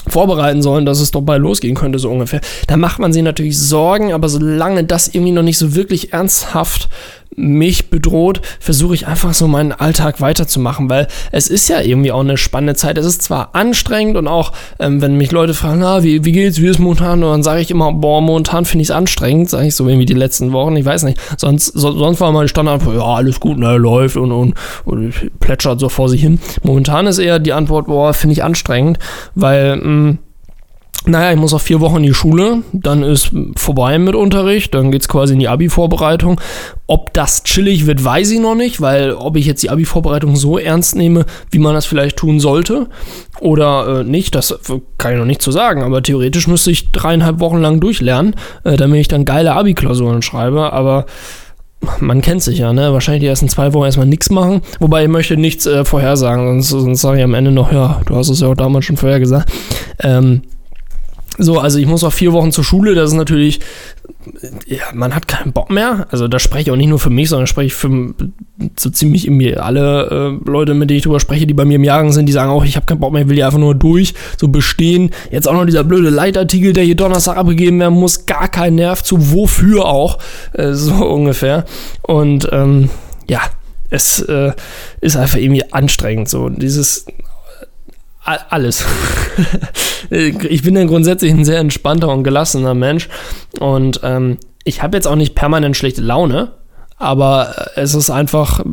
vorbereiten 0.07 0.61
sollen, 0.61 0.85
dass 0.85 0.99
es 0.99 1.11
doch 1.11 1.21
bald 1.21 1.41
losgehen 1.41 1.75
könnte, 1.75 1.99
so 1.99 2.09
ungefähr. 2.09 2.41
Da 2.67 2.77
macht 2.77 2.99
man 2.99 3.11
sich 3.11 3.23
natürlich 3.23 3.57
Sorgen, 3.57 4.13
aber 4.13 4.29
solange 4.29 4.83
das 4.83 5.07
irgendwie 5.07 5.31
noch 5.31 5.43
nicht 5.43 5.57
so 5.57 5.75
wirklich 5.75 6.13
ernsthaft 6.13 6.89
mich 7.35 7.89
bedroht, 7.89 8.41
versuche 8.59 8.95
ich 8.95 9.07
einfach 9.07 9.33
so 9.33 9.47
meinen 9.47 9.71
Alltag 9.71 10.21
weiterzumachen, 10.21 10.89
weil 10.89 11.07
es 11.31 11.47
ist 11.47 11.67
ja 11.67 11.81
irgendwie 11.81 12.11
auch 12.11 12.21
eine 12.21 12.37
spannende 12.37 12.75
Zeit. 12.75 12.97
Es 12.97 13.05
ist 13.05 13.21
zwar 13.21 13.49
anstrengend 13.53 14.17
und 14.17 14.27
auch, 14.27 14.53
ähm, 14.79 15.01
wenn 15.01 15.17
mich 15.17 15.31
Leute 15.31 15.53
fragen, 15.53 15.79
na, 15.79 16.03
wie, 16.03 16.23
wie 16.23 16.31
geht's, 16.31 16.61
wie 16.61 16.67
ist 16.67 16.79
momentan, 16.79 17.23
und 17.23 17.29
dann 17.29 17.43
sage 17.43 17.61
ich 17.61 17.71
immer, 17.71 17.91
boah, 17.91 18.21
momentan 18.21 18.65
finde 18.65 18.83
ich 18.83 18.89
es 18.89 18.95
anstrengend, 18.95 19.49
sage 19.49 19.67
ich 19.67 19.75
so 19.75 19.87
irgendwie 19.87 20.05
die 20.05 20.13
letzten 20.13 20.51
Wochen, 20.53 20.75
ich 20.75 20.85
weiß 20.85 21.03
nicht. 21.03 21.19
Sonst, 21.37 21.67
so, 21.67 21.91
sonst 21.91 22.21
war 22.21 22.31
mein 22.31 22.47
Standard, 22.47 22.81
ja, 22.85 23.01
alles 23.01 23.39
gut, 23.39 23.57
ne, 23.57 23.77
läuft 23.77 24.17
und, 24.17 24.31
und, 24.31 24.53
und 24.85 25.13
plätschert 25.39 25.79
so 25.79 25.89
vor 25.89 26.09
sich 26.09 26.21
hin. 26.21 26.39
Momentan 26.63 27.07
ist 27.07 27.19
eher 27.19 27.39
die 27.39 27.53
Antwort, 27.53 27.87
boah, 27.87 28.13
finde 28.13 28.33
ich 28.33 28.43
anstrengend, 28.43 28.97
weil, 29.33 29.75
mh, 29.77 29.85
mm, 29.85 30.19
naja, 31.07 31.31
ich 31.31 31.37
muss 31.37 31.53
auf 31.53 31.61
vier 31.61 31.79
Wochen 31.79 31.97
in 31.97 32.03
die 32.03 32.13
Schule, 32.13 32.63
dann 32.73 33.03
ist 33.03 33.31
vorbei 33.55 33.97
mit 33.97 34.15
Unterricht, 34.15 34.73
dann 34.73 34.91
geht 34.91 35.01
es 35.01 35.07
quasi 35.07 35.33
in 35.33 35.39
die 35.39 35.47
Abi-Vorbereitung. 35.47 36.39
Ob 36.87 37.13
das 37.13 37.43
chillig 37.43 37.85
wird, 37.85 38.03
weiß 38.03 38.31
ich 38.31 38.39
noch 38.39 38.55
nicht, 38.55 38.81
weil 38.81 39.13
ob 39.13 39.35
ich 39.35 39.45
jetzt 39.45 39.63
die 39.63 39.69
Abi-Vorbereitung 39.69 40.35
so 40.35 40.57
ernst 40.57 40.95
nehme, 40.95 41.25
wie 41.51 41.59
man 41.59 41.73
das 41.73 41.85
vielleicht 41.85 42.17
tun 42.17 42.39
sollte 42.39 42.87
oder 43.39 44.01
äh, 44.01 44.03
nicht, 44.03 44.35
das 44.35 44.57
kann 44.97 45.13
ich 45.13 45.19
noch 45.19 45.25
nicht 45.25 45.41
zu 45.41 45.51
sagen, 45.51 45.83
aber 45.83 46.01
theoretisch 46.01 46.47
müsste 46.47 46.71
ich 46.71 46.91
dreieinhalb 46.91 47.39
Wochen 47.39 47.57
lang 47.57 47.79
durchlernen, 47.79 48.35
äh, 48.63 48.77
damit 48.77 49.01
ich 49.01 49.07
dann 49.07 49.25
geile 49.25 49.53
Abi-Klausuren 49.53 50.21
schreibe, 50.21 50.73
aber 50.73 51.05
man 51.99 52.21
kennt 52.21 52.41
sich 52.41 52.59
ja, 52.59 52.73
ne? 52.73 52.93
Wahrscheinlich 52.93 53.21
die 53.21 53.27
ersten 53.27 53.49
zwei 53.49 53.73
Wochen 53.73 53.85
erstmal 53.85 54.07
nichts 54.07 54.29
machen. 54.29 54.61
Wobei 54.79 55.03
ich 55.03 55.09
möchte 55.09 55.37
nichts 55.37 55.65
äh, 55.65 55.85
vorhersagen, 55.85 56.61
sonst, 56.61 56.69
sonst 56.69 57.01
sage 57.01 57.19
ich 57.19 57.23
am 57.23 57.33
Ende 57.33 57.51
noch, 57.51 57.71
ja, 57.71 58.01
du 58.05 58.15
hast 58.15 58.29
es 58.29 58.39
ja 58.39 58.47
auch 58.47 58.55
damals 58.55 58.85
schon 58.85 58.97
vorher 58.97 59.19
gesagt. 59.19 59.51
Ähm, 59.99 60.41
so, 61.37 61.59
also 61.59 61.79
ich 61.79 61.85
muss 61.85 62.03
auch 62.03 62.13
vier 62.13 62.33
Wochen 62.33 62.51
zur 62.51 62.63
Schule, 62.63 62.95
das 62.95 63.11
ist 63.11 63.17
natürlich, 63.17 63.59
ja, 64.67 64.83
man 64.93 65.13
hat 65.13 65.27
keinen 65.27 65.53
Bock 65.53 65.69
mehr. 65.69 66.07
Also 66.11 66.27
da 66.27 66.39
spreche 66.39 66.63
ich 66.63 66.71
auch 66.71 66.77
nicht 66.77 66.87
nur 66.87 66.99
für 66.99 67.09
mich, 67.09 67.29
sondern 67.29 67.47
spreche 67.47 67.67
ich 67.67 67.73
für 67.73 68.13
so 68.77 68.89
ziemlich 68.89 69.25
irgendwie 69.25 69.55
alle 69.55 70.39
äh, 70.43 70.49
Leute, 70.49 70.73
mit 70.73 70.89
denen 70.89 70.97
ich 70.97 71.03
drüber 71.03 71.19
spreche, 71.19 71.45
die 71.45 71.53
bei 71.53 71.65
mir 71.65 71.75
im 71.75 71.83
Jahrgang 71.83 72.11
sind, 72.11 72.27
die 72.27 72.33
sagen 72.33 72.51
auch, 72.51 72.63
ich 72.63 72.75
habe 72.75 72.85
keinen 72.85 72.99
Bock 72.99 73.11
mehr, 73.11 73.23
ich 73.23 73.27
will 73.27 73.35
hier 73.35 73.45
einfach 73.45 73.59
nur 73.59 73.75
durch, 73.75 74.13
so 74.37 74.47
bestehen. 74.47 75.11
Jetzt 75.31 75.47
auch 75.47 75.53
noch 75.53 75.65
dieser 75.65 75.83
blöde 75.83 76.09
Leitartikel, 76.09 76.73
der 76.73 76.83
hier 76.83 76.95
Donnerstag 76.95 77.37
abgegeben 77.37 77.79
werden 77.79 77.99
muss, 77.99 78.25
gar 78.25 78.47
kein 78.47 78.75
Nerv 78.75 79.03
zu, 79.03 79.31
wofür 79.31 79.85
auch, 79.85 80.19
äh, 80.53 80.73
so 80.73 80.93
ungefähr. 81.05 81.65
Und 82.01 82.47
ähm, 82.51 82.89
ja, 83.29 83.41
es 83.89 84.19
äh, 84.21 84.51
ist 85.01 85.15
einfach 85.15 85.37
irgendwie 85.37 85.71
anstrengend, 85.71 86.29
so 86.29 86.49
dieses 86.49 87.05
alles. 88.25 88.83
ich 90.09 90.63
bin 90.63 90.75
ja 90.75 90.85
grundsätzlich 90.85 91.31
ein 91.31 91.45
sehr 91.45 91.59
entspannter 91.59 92.09
und 92.09 92.23
gelassener 92.23 92.73
Mensch 92.73 93.09
und 93.59 94.01
ähm, 94.03 94.37
ich 94.63 94.81
habe 94.81 94.97
jetzt 94.97 95.07
auch 95.07 95.15
nicht 95.15 95.35
permanent 95.35 95.77
schlechte 95.77 96.01
Laune. 96.01 96.51
Aber 96.97 97.71
es 97.75 97.93
ist 97.93 98.09
einfach, 98.09 98.63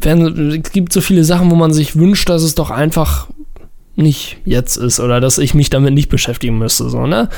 es 0.00 0.70
gibt 0.70 0.92
so 0.92 1.00
viele 1.00 1.24
Sachen, 1.24 1.50
wo 1.50 1.56
man 1.56 1.72
sich 1.72 1.96
wünscht, 1.96 2.28
dass 2.28 2.42
es 2.42 2.54
doch 2.54 2.70
einfach 2.70 3.26
nicht 3.96 4.38
jetzt 4.44 4.76
ist 4.76 4.98
oder 4.98 5.20
dass 5.20 5.38
ich 5.38 5.54
mich 5.54 5.70
damit 5.70 5.94
nicht 5.94 6.08
beschäftigen 6.08 6.58
müsste. 6.58 6.88
So, 6.88 7.06
ne? 7.06 7.28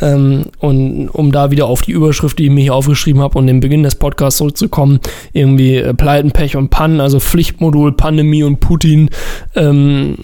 Ähm, 0.00 0.44
und 0.58 1.08
um 1.08 1.30
da 1.30 1.50
wieder 1.50 1.66
auf 1.66 1.82
die 1.82 1.92
Überschrift, 1.92 2.38
die 2.38 2.44
ich 2.44 2.50
mir 2.50 2.62
hier 2.62 2.74
aufgeschrieben 2.74 3.20
habe 3.20 3.38
und 3.38 3.46
den 3.46 3.60
Beginn 3.60 3.82
des 3.82 3.96
Podcasts 3.96 4.38
zurückzukommen, 4.38 5.00
irgendwie 5.32 5.76
äh, 5.76 5.92
Pleiten, 5.94 6.30
Pech 6.30 6.56
und 6.56 6.70
Pannen, 6.70 7.00
also 7.00 7.20
Pflichtmodul, 7.20 7.92
Pandemie 7.92 8.42
und 8.42 8.60
Putin. 8.60 9.10
Ähm, 9.54 10.16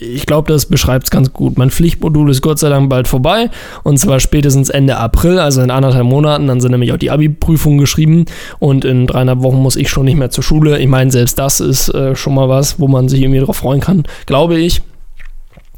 ich 0.00 0.26
glaube, 0.26 0.52
das 0.52 0.66
beschreibt 0.66 1.04
es 1.04 1.10
ganz 1.10 1.32
gut. 1.32 1.56
Mein 1.56 1.70
Pflichtmodul 1.70 2.30
ist 2.30 2.42
Gott 2.42 2.58
sei 2.58 2.68
Dank 2.68 2.90
bald 2.90 3.08
vorbei 3.08 3.50
und 3.84 3.98
zwar 3.98 4.20
spätestens 4.20 4.68
Ende 4.68 4.98
April, 4.98 5.38
also 5.38 5.62
in 5.62 5.70
anderthalb 5.70 6.04
Monaten. 6.04 6.46
Dann 6.46 6.60
sind 6.60 6.72
nämlich 6.72 6.92
auch 6.92 6.98
die 6.98 7.10
Abi-Prüfungen 7.10 7.78
geschrieben 7.78 8.26
und 8.58 8.84
in 8.84 9.06
dreieinhalb 9.06 9.42
Wochen 9.42 9.56
muss 9.56 9.76
ich 9.76 9.88
schon 9.88 10.04
nicht 10.04 10.18
mehr 10.18 10.30
zur 10.30 10.44
Schule. 10.44 10.78
Ich 10.78 10.88
meine, 10.88 11.10
selbst 11.10 11.38
das 11.38 11.60
ist 11.60 11.88
äh, 11.94 12.14
schon 12.14 12.34
mal 12.34 12.50
was, 12.50 12.78
wo 12.78 12.86
man 12.86 13.08
sich 13.08 13.22
irgendwie 13.22 13.40
drauf 13.40 13.56
freuen 13.56 13.80
kann, 13.80 14.04
glaube 14.26 14.58
ich. 14.58 14.82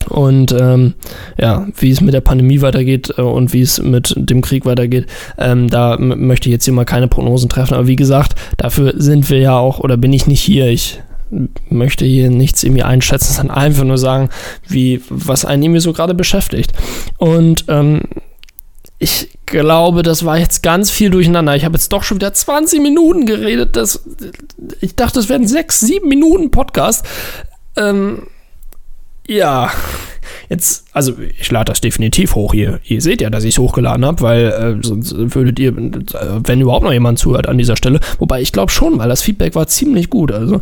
Und 0.08 0.52
ähm, 0.52 0.94
ja, 1.38 1.66
wie 1.76 1.90
es 1.90 2.00
mit 2.00 2.14
der 2.14 2.20
Pandemie 2.20 2.62
weitergeht 2.62 3.14
äh, 3.16 3.22
und 3.22 3.52
wie 3.52 3.62
es 3.62 3.80
mit 3.82 4.14
dem 4.16 4.40
Krieg 4.40 4.64
weitergeht, 4.64 5.06
ähm, 5.38 5.68
da 5.68 5.96
möchte 5.98 6.48
ich 6.48 6.52
jetzt 6.52 6.64
hier 6.64 6.74
mal 6.74 6.84
keine 6.84 7.08
Prognosen 7.08 7.48
treffen. 7.48 7.74
Aber 7.74 7.86
wie 7.86 7.96
gesagt, 7.96 8.34
dafür 8.56 8.94
sind 8.96 9.30
wir 9.30 9.38
ja 9.38 9.56
auch, 9.58 9.78
oder 9.78 9.96
bin 9.96 10.12
ich 10.12 10.26
nicht 10.26 10.40
hier. 10.40 10.68
Ich 10.68 11.00
möchte 11.68 12.04
hier 12.04 12.30
nichts 12.30 12.62
irgendwie 12.64 12.82
einschätzen, 12.82 13.32
sondern 13.36 13.56
einfach 13.56 13.84
nur 13.84 13.98
sagen, 13.98 14.30
wie, 14.66 15.02
was 15.08 15.44
einen 15.44 15.62
irgendwie 15.62 15.80
so 15.80 15.92
gerade 15.92 16.14
beschäftigt. 16.14 16.72
Und 17.18 17.64
ähm, 17.68 18.02
ich 18.98 19.30
glaube, 19.46 20.02
das 20.02 20.24
war 20.24 20.38
jetzt 20.38 20.62
ganz 20.62 20.90
viel 20.90 21.10
durcheinander. 21.10 21.56
Ich 21.56 21.64
habe 21.64 21.74
jetzt 21.74 21.90
doch 21.90 22.02
schon 22.02 22.18
wieder 22.18 22.34
20 22.34 22.82
Minuten 22.82 23.24
geredet. 23.24 23.76
Das, 23.76 24.04
ich 24.80 24.94
dachte, 24.94 25.14
das 25.14 25.28
wären 25.28 25.46
6, 25.46 25.80
7 25.80 26.06
Minuten 26.06 26.50
Podcast. 26.50 27.06
Ähm, 27.76 28.26
ja, 29.26 29.70
jetzt, 30.50 30.84
also 30.92 31.14
ich 31.18 31.50
lade 31.50 31.66
das 31.66 31.80
definitiv 31.80 32.34
hoch 32.34 32.52
hier. 32.52 32.80
Ihr 32.84 33.00
seht 33.00 33.22
ja, 33.22 33.30
dass 33.30 33.44
ich 33.44 33.54
es 33.54 33.58
hochgeladen 33.58 34.04
habe, 34.04 34.20
weil 34.20 34.46
äh, 34.46 34.86
sonst 34.86 35.14
würdet 35.16 35.58
ihr, 35.58 35.70
äh, 35.70 36.00
wenn 36.44 36.60
überhaupt 36.60 36.84
noch 36.84 36.92
jemand 36.92 37.18
zuhört 37.18 37.48
an 37.48 37.56
dieser 37.56 37.76
Stelle, 37.76 38.00
wobei 38.18 38.42
ich 38.42 38.52
glaube 38.52 38.72
schon, 38.72 38.98
weil 38.98 39.08
das 39.08 39.22
Feedback 39.22 39.54
war 39.54 39.68
ziemlich 39.68 40.10
gut. 40.10 40.32
Also, 40.32 40.60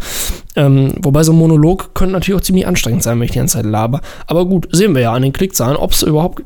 ähm, 0.55 0.93
wobei 1.03 1.25
so 1.25 1.33
ein 1.33 1.39
Monolog 1.39 1.95
könnte 1.95 2.13
natürlich 2.13 2.39
auch 2.39 2.45
ziemlich 2.45 2.67
anstrengend 2.67 3.03
sein, 3.03 3.19
wenn 3.19 3.25
ich 3.25 3.33
die 3.33 3.39
ganze 3.39 3.57
Zeit 3.57 3.67
laber. 3.67 4.03
Aber 4.27 4.45
gut, 4.45 4.69
sehen 4.71 4.95
wir 4.95 5.03
ja 5.03 5.13
an 5.13 5.23
den 5.23 5.33
Klickzahlen, 5.33 5.77
ob 5.77 5.93
es 5.93 6.03
überhaupt 6.03 6.43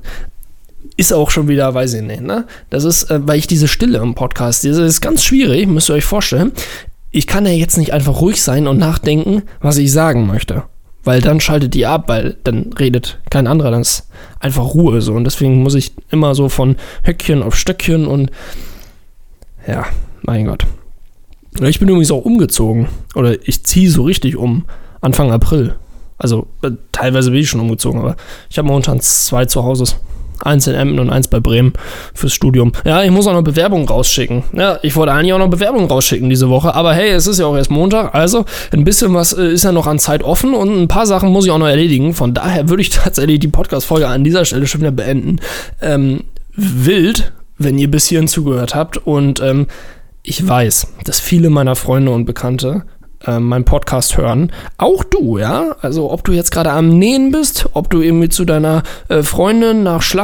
ist 0.97 1.13
auch 1.13 1.31
schon 1.31 1.49
wieder, 1.49 1.73
weiß 1.75 1.95
ich 1.95 2.03
nicht, 2.03 2.23
ne? 2.23 2.47
Das 2.71 2.85
ist, 2.85 3.11
äh, 3.11 3.21
weil 3.27 3.39
ich 3.39 3.47
diese 3.47 3.67
Stille 3.67 3.99
im 3.99 4.15
Podcast, 4.15 4.65
das 4.65 4.77
ist 4.77 5.01
ganz 5.01 5.25
schwierig, 5.25 5.67
müsst 5.67 5.91
ihr 5.91 5.95
euch 5.95 6.05
vorstellen. 6.05 6.53
Ich 7.11 7.27
kann 7.27 7.45
ja 7.45 7.53
jetzt 7.53 7.77
nicht 7.77 7.93
einfach 7.93 8.21
ruhig 8.21 8.41
sein 8.41 8.67
und 8.69 8.79
nachdenken, 8.79 9.43
was 9.61 9.79
ich 9.79 9.93
sagen 9.93 10.27
möchte. 10.27 10.65
Weil 11.05 11.21
dann 11.21 11.41
schaltet 11.41 11.75
die 11.75 11.87
ab, 11.87 12.05
weil 12.09 12.37
dann 12.45 12.73
redet 12.79 13.19
kein 13.29 13.47
anderer, 13.47 13.71
dann 13.71 13.81
ist 13.81 14.09
einfach 14.39 14.75
Ruhe 14.75 15.01
so. 15.01 15.15
Und 15.15 15.25
deswegen 15.25 15.63
muss 15.63 15.75
ich 15.75 15.93
immer 16.11 16.35
so 16.35 16.49
von 16.49 16.77
Höckchen 17.05 17.43
auf 17.43 17.57
Stöckchen 17.57 18.07
und 18.07 18.31
ja, 19.67 19.87
mein 20.23 20.47
Gott. 20.47 20.67
Ich 21.61 21.79
bin 21.79 21.89
übrigens 21.89 22.11
auch 22.11 22.25
umgezogen. 22.25 22.89
Oder 23.15 23.37
ich 23.47 23.65
ziehe 23.65 23.91
so 23.91 24.05
richtig 24.05 24.37
um. 24.37 24.65
Anfang 25.01 25.33
April. 25.33 25.75
Also 26.19 26.47
äh, 26.63 26.71
teilweise 26.93 27.33
bin 27.33 27.41
ich 27.41 27.51
schon 27.51 27.61
umgezogen, 27.61 28.01
aber 28.01 28.17
ich 28.49 28.57
habe 28.59 28.69
momentan 28.69 29.01
zwei 29.01 29.45
Zuhauses. 29.45 29.97
Eins 30.43 30.67
in 30.67 30.75
Emden 30.75 30.99
und 30.99 31.11
eins 31.11 31.29
bei 31.29 31.41
Bremen 31.41 31.73
fürs 32.15 32.33
Studium. 32.33 32.73
Ja, 32.85 33.03
ich 33.03 33.11
muss 33.11 33.27
auch 33.27 33.33
noch 33.33 33.43
Bewerbungen 33.43 33.89
rausschicken. 33.89 34.45
Ja, 34.53 34.79
ich 34.83 34.97
wollte 34.97 35.13
eigentlich 35.13 35.33
auch 35.33 35.39
noch 35.39 35.51
Bewerbungen 35.51 35.89
rausschicken 35.89 36.29
diese 36.29 36.49
Woche, 36.49 36.75
aber 36.75 36.95
hey, 36.95 37.11
es 37.11 37.27
ist 37.27 37.39
ja 37.39 37.47
auch 37.47 37.57
erst 37.57 37.71
Montag, 37.71 38.15
also 38.15 38.45
ein 38.73 38.85
bisschen 38.85 39.15
was 39.15 39.33
äh, 39.33 39.53
ist 39.53 39.65
ja 39.65 39.73
noch 39.73 39.87
an 39.87 39.99
Zeit 39.99 40.23
offen 40.23 40.55
und 40.55 40.77
ein 40.77 40.89
paar 40.89 41.07
Sachen 41.07 41.31
muss 41.31 41.45
ich 41.45 41.51
auch 41.51 41.59
noch 41.59 41.69
erledigen. 41.69 42.15
Von 42.15 42.35
daher 42.35 42.69
würde 42.69 42.83
ich 42.83 42.91
tatsächlich 42.91 43.41
die 43.41 43.49
Podcast-Folge 43.49 44.09
an 44.09 44.25
dieser 44.25 44.45
Stelle 44.45 44.67
schon 44.67 44.81
wieder 44.81 44.91
beenden. 44.91 45.41
Ähm, 45.81 46.25
wild, 46.55 47.33
wenn 47.59 47.79
ihr 47.79 47.91
bis 47.91 48.07
hierhin 48.07 48.29
zugehört 48.29 48.75
habt 48.75 48.97
und 48.99 49.41
ähm, 49.41 49.67
ich 50.23 50.47
weiß, 50.47 50.89
dass 51.05 51.21
viele 51.21 51.51
meiner 51.51 51.75
Freunde 51.75 52.13
und 52.13 52.27
Bekannte 52.27 52.85
äh, 53.27 53.39
meinen 53.39 53.65
Podcast 53.65 54.17
hören. 54.17 54.53
Auch 54.79 55.05
du, 55.05 55.39
ja. 55.39 55.77
Also 55.81 56.11
ob 56.11 56.25
du 56.25 56.33
jetzt 56.33 56.51
gerade 56.51 56.71
am 56.71 56.89
Nähen 56.89 57.31
bist, 57.31 57.69
ob 57.73 57.91
du 57.91 58.01
irgendwie 58.01 58.29
zu 58.29 58.45
deiner 58.45 58.83
äh, 59.09 59.23
Freundin 59.23 59.83
nach 59.83 60.03
Schlag 60.03 60.23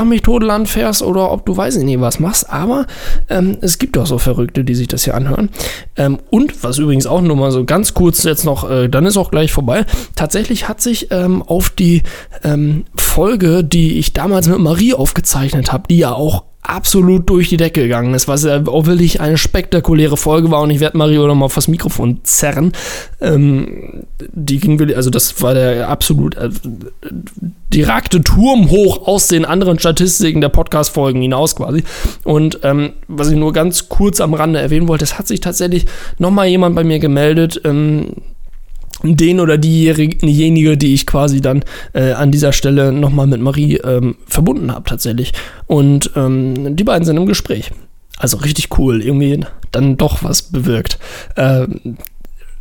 fährst 0.67 1.03
oder 1.03 1.33
ob 1.33 1.45
du 1.45 1.57
weiß 1.57 1.77
ich 1.77 1.85
nicht 1.85 2.01
was 2.01 2.21
machst. 2.21 2.51
Aber 2.51 2.87
ähm, 3.29 3.59
es 3.61 3.79
gibt 3.79 3.99
auch 3.99 4.07
so 4.07 4.19
Verrückte, 4.19 4.65
die 4.65 4.75
sich 4.75 4.89
das 4.89 5.05
hier 5.05 5.15
anhören. 5.15 5.51
Ähm, 5.97 6.19
und 6.31 6.63
was 6.63 6.79
übrigens 6.79 7.07
auch 7.07 7.21
nur 7.21 7.37
mal 7.37 7.51
so 7.51 7.65
ganz 7.65 7.95
kurz 7.95 8.23
jetzt 8.25 8.45
noch, 8.45 8.71
äh, 8.71 8.89
dann 8.89 9.07
ist 9.07 9.17
auch 9.17 9.31
gleich 9.31 9.53
vorbei. 9.53 9.85
Tatsächlich 10.15 10.69
hat 10.69 10.81
sich 10.81 11.11
ähm, 11.11 11.43
auf 11.43 11.71
die 11.71 12.03
ähm, 12.45 12.85
Folge, 12.97 13.65
die 13.65 13.99
ich 13.99 14.13
damals 14.13 14.49
mit 14.49 14.59
Marie 14.59 14.95
aufgezeichnet 14.95 15.73
habe, 15.73 15.85
die 15.89 15.99
ja 15.99 16.13
auch 16.13 16.45
absolut 16.69 17.29
durch 17.31 17.49
die 17.49 17.57
Decke 17.57 17.83
gegangen 17.83 18.15
ist, 18.15 18.29
was 18.29 18.45
ja 18.45 18.67
auch 18.67 18.87
wirklich 18.87 19.21
eine 19.21 19.39
spektakuläre 19.39 20.17
Folge 20.17 20.51
war 20.51 20.61
und 20.63 20.71
ich 20.71 20.81
werde 20.81 20.99
Mario 20.99 21.27
nochmal 21.27 21.47
aufs 21.47 21.67
Mikrofon 21.67 22.21
zerren. 22.25 22.73
Ähm, 23.21 24.05
die 24.33 24.61
ging 24.61 24.79
wirklich, 24.79 24.97
also 24.97 25.11
das 25.11 25.41
war 25.41 25.55
der 25.55 25.89
absolut 25.89 26.37
äh, 26.37 26.51
die 27.73 27.83
ragte 27.83 28.23
Turm 28.23 28.71
hoch 28.71 29.07
aus 29.07 29.29
den 29.29 29.45
anderen 29.45 29.79
Statistiken 29.79 30.41
der 30.41 30.51
Podcast-Folgen 30.51 31.21
hinaus 31.23 31.57
quasi. 31.57 31.85
Und 32.25 32.61
ähm, 32.63 32.93
was 33.09 33.31
ich 33.31 33.37
nur 33.37 33.53
ganz 33.53 33.89
kurz 33.89 34.21
am 34.21 34.35
Rande 34.35 34.61
erwähnen 34.61 34.89
wollte, 34.89 35.05
es 35.05 35.19
hat 35.19 35.27
sich 35.27 35.41
tatsächlich 35.41 35.87
nochmal 36.19 36.49
jemand 36.49 36.77
bei 36.77 36.85
mir 36.85 36.99
gemeldet, 36.99 37.61
ähm, 37.65 38.13
den 39.03 39.41
oder 39.41 39.59
diejenige, 39.59 40.77
die 40.77 40.95
ich 40.95 41.07
quasi 41.07 41.41
dann 41.41 41.65
äh, 41.93 42.13
an 42.13 42.31
dieser 42.31 42.53
Stelle 42.53 42.93
nochmal 42.93 43.27
mit 43.27 43.41
Marie 43.41 43.77
ähm, 43.77 44.17
verbunden 44.27 44.73
habe 44.73 44.89
tatsächlich. 44.89 45.33
Und 45.67 46.11
ähm, 46.17 46.77
die 46.77 46.85
beiden 46.85 47.05
sind 47.05 47.17
im 47.17 47.27
Gespräch. 47.27 47.71
Also 48.19 48.39
richtig 48.39 48.77
cool, 48.79 49.03
irgendwie 49.03 49.45
dann 49.71 49.97
doch 49.97 50.23
was 50.25 50.43
bewirkt. 50.43 50.99
Äh, 51.37 51.67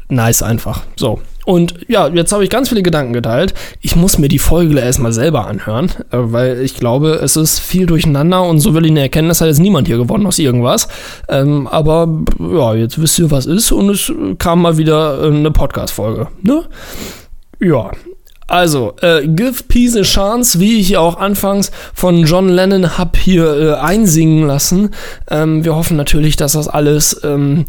nice 0.10 0.42
einfach. 0.42 0.84
So. 0.96 1.20
Und 1.46 1.76
ja, 1.88 2.10
jetzt 2.10 2.34
habe 2.34 2.44
ich 2.44 2.50
ganz 2.50 2.68
viele 2.68 2.84
Gedanken 2.84 3.14
geteilt. 3.14 3.54
Ich 3.80 3.96
muss 3.96 4.18
mir 4.18 4.28
die 4.28 4.38
Folge 4.38 4.78
erstmal 4.78 5.14
selber 5.14 5.48
anhören, 5.48 5.92
äh, 6.12 6.18
weil 6.18 6.60
ich 6.60 6.76
glaube, 6.76 7.22
es 7.24 7.38
ist 7.38 7.60
viel 7.60 7.86
durcheinander 7.86 8.44
und 8.44 8.60
so 8.60 8.74
will 8.74 8.84
ich 8.84 8.92
eine 8.92 9.00
Erkenntnis 9.00 9.40
hat 9.40 9.48
jetzt 9.48 9.60
niemand 9.60 9.88
hier 9.88 9.96
gewonnen 9.96 10.28
aus 10.28 10.40
irgendwas. 10.40 10.90
Ähm, 11.30 11.66
aber 11.68 12.10
ja, 12.38 12.74
jetzt 12.74 13.02
wisst 13.02 13.18
ihr, 13.20 13.32
was 13.32 13.46
ist 13.46 13.72
und 13.72 13.90
es 13.90 14.12
kam 14.40 14.62
mal 14.62 14.78
wieder 14.78 15.24
äh, 15.24 15.28
eine 15.28 15.52
Podcast-Folge. 15.52 16.28
Ne? 16.42 16.64
Ja, 17.62 17.92
also, 18.48 18.94
äh, 19.02 19.28
Give 19.28 19.64
Peace 19.68 19.98
a 19.98 20.04
Chance, 20.04 20.62
wie 20.62 20.80
ich 20.80 20.96
auch 20.96 21.18
anfangs 21.18 21.70
von 21.94 22.24
John 22.24 22.48
Lennon 22.48 22.98
hab 22.98 23.18
hier 23.18 23.60
äh, 23.60 23.74
einsingen 23.74 24.48
lassen. 24.48 24.92
Ähm, 25.30 25.66
wir 25.66 25.76
hoffen 25.76 25.98
natürlich, 25.98 26.38
dass 26.38 26.54
das 26.54 26.70
alles, 26.70 27.20
ähm, 27.26 27.66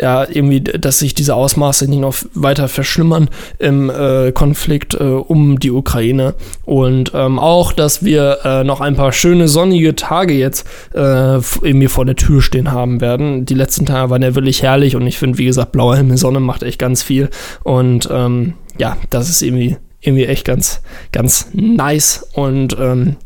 ja, 0.00 0.26
irgendwie, 0.26 0.62
dass 0.62 1.00
sich 1.00 1.12
diese 1.12 1.34
Ausmaße 1.34 1.86
nicht 1.86 2.00
noch 2.00 2.16
weiter 2.32 2.68
verschlimmern 2.68 3.28
im 3.58 3.90
äh, 3.90 4.32
Konflikt 4.32 4.94
äh, 4.94 5.02
um 5.02 5.58
die 5.58 5.70
Ukraine. 5.70 6.34
Und 6.64 7.12
ähm, 7.14 7.38
auch, 7.38 7.74
dass 7.74 8.02
wir 8.02 8.38
äh, 8.44 8.64
noch 8.64 8.80
ein 8.80 8.96
paar 8.96 9.12
schöne 9.12 9.48
sonnige 9.48 9.94
Tage 9.96 10.32
jetzt 10.32 10.66
äh, 10.94 11.36
irgendwie 11.36 11.88
vor 11.88 12.06
der 12.06 12.16
Tür 12.16 12.40
stehen 12.40 12.72
haben 12.72 13.02
werden. 13.02 13.44
Die 13.44 13.54
letzten 13.54 13.84
Tage 13.84 14.08
waren 14.08 14.22
ja 14.22 14.34
wirklich 14.34 14.62
herrlich 14.62 14.96
und 14.96 15.06
ich 15.06 15.18
finde, 15.18 15.36
wie 15.36 15.44
gesagt, 15.44 15.72
blauer 15.72 15.96
Himmel, 15.96 16.16
Sonne 16.16 16.40
macht 16.40 16.62
echt 16.62 16.78
ganz 16.78 17.02
viel. 17.02 17.28
Und 17.64 18.08
ähm, 18.10 18.54
ja, 18.78 18.96
das 19.10 19.28
ist 19.28 19.42
irgendwie 19.42 19.76
irgendwie 20.02 20.26
echt 20.26 20.44
ganz, 20.44 20.82
ganz 21.12 21.48
nice 21.52 22.28
und 22.34 22.76
ähm, 22.78 23.16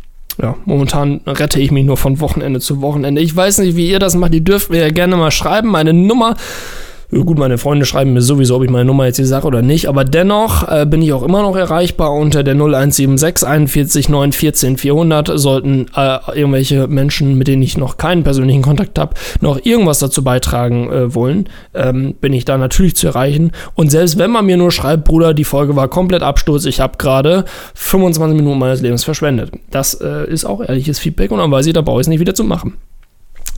ja, 0.40 0.54
momentan 0.66 1.22
rette 1.26 1.60
ich 1.60 1.70
mich 1.70 1.84
nur 1.84 1.96
von 1.96 2.20
Wochenende 2.20 2.60
zu 2.60 2.82
Wochenende. 2.82 3.22
Ich 3.22 3.34
weiß 3.34 3.58
nicht, 3.58 3.74
wie 3.76 3.88
ihr 3.88 3.98
das 3.98 4.14
macht. 4.14 4.34
Ihr 4.34 4.42
dürft 4.42 4.70
mir 4.70 4.80
ja 4.80 4.90
gerne 4.90 5.16
mal 5.16 5.30
schreiben. 5.30 5.68
Meine 5.68 5.94
Nummer 5.94 6.36
Gut, 7.08 7.38
meine 7.38 7.56
Freunde 7.56 7.86
schreiben 7.86 8.14
mir 8.14 8.20
sowieso, 8.20 8.56
ob 8.56 8.64
ich 8.64 8.70
meine 8.70 8.84
Nummer 8.84 9.06
jetzt 9.06 9.16
hier 9.16 9.26
sage 9.26 9.46
oder 9.46 9.62
nicht, 9.62 9.88
aber 9.88 10.04
dennoch 10.04 10.68
äh, 10.68 10.86
bin 10.86 11.02
ich 11.02 11.12
auch 11.12 11.22
immer 11.22 11.42
noch 11.42 11.54
erreichbar 11.54 12.12
unter 12.12 12.42
der 12.42 12.54
0176 12.54 13.46
41 13.46 14.08
9 14.08 14.32
14 14.32 14.76
400. 14.76 15.30
Sollten 15.38 15.86
äh, 15.94 16.18
irgendwelche 16.34 16.88
Menschen, 16.88 17.38
mit 17.38 17.46
denen 17.46 17.62
ich 17.62 17.76
noch 17.76 17.96
keinen 17.96 18.24
persönlichen 18.24 18.62
Kontakt 18.62 18.98
habe, 18.98 19.14
noch 19.40 19.64
irgendwas 19.64 20.00
dazu 20.00 20.24
beitragen 20.24 20.90
äh, 20.90 21.14
wollen, 21.14 21.48
ähm, 21.74 22.14
bin 22.20 22.32
ich 22.32 22.44
da 22.44 22.58
natürlich 22.58 22.96
zu 22.96 23.06
erreichen. 23.06 23.52
Und 23.74 23.90
selbst 23.90 24.18
wenn 24.18 24.32
man 24.32 24.44
mir 24.44 24.56
nur 24.56 24.72
schreibt, 24.72 25.04
Bruder, 25.04 25.32
die 25.32 25.44
Folge 25.44 25.76
war 25.76 25.86
komplett 25.86 26.22
Absturz, 26.22 26.64
ich 26.64 26.80
habe 26.80 26.98
gerade 26.98 27.44
25 27.74 28.36
Minuten 28.36 28.58
meines 28.58 28.80
Lebens 28.80 29.04
verschwendet. 29.04 29.52
Das 29.70 29.94
äh, 29.94 30.28
ist 30.28 30.44
auch 30.44 30.60
ehrliches 30.60 30.98
Feedback 30.98 31.30
und 31.30 31.38
dann 31.38 31.52
weiß 31.52 31.66
ich, 31.66 31.72
da 31.72 31.82
brauche 31.82 32.00
ich 32.00 32.06
es 32.06 32.08
nicht 32.08 32.20
wieder 32.20 32.34
zu 32.34 32.42
machen. 32.42 32.74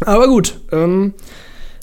Aber 0.04 0.28
gut, 0.28 0.60
ähm, 0.70 1.14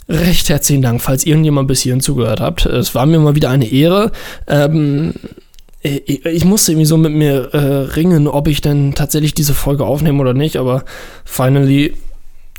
recht 0.08 0.48
herzlichen 0.48 0.82
Dank, 0.82 1.02
falls 1.02 1.24
irgendjemand 1.26 1.68
bis 1.68 1.80
hierhin 1.80 2.00
zugehört 2.00 2.40
habt. 2.40 2.66
Es 2.66 2.94
war 2.94 3.06
mir 3.06 3.18
mal 3.18 3.34
wieder 3.34 3.50
eine 3.50 3.70
Ehre. 3.70 4.12
Ähm, 4.46 5.14
ich, 5.82 6.44
musste 6.44 6.72
irgendwie 6.72 6.86
so 6.86 6.96
mit 6.96 7.12
mir 7.12 7.54
äh, 7.54 7.58
ringen, 7.58 8.26
ob 8.26 8.48
ich 8.48 8.60
denn 8.60 8.94
tatsächlich 8.94 9.34
diese 9.34 9.54
Folge 9.54 9.84
aufnehme 9.84 10.20
oder 10.20 10.34
nicht, 10.34 10.56
aber 10.56 10.84
finally, 11.24 11.94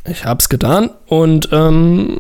ich 0.10 0.24
hab's 0.24 0.48
getan 0.48 0.92
und 1.08 1.50
ähm, 1.52 2.18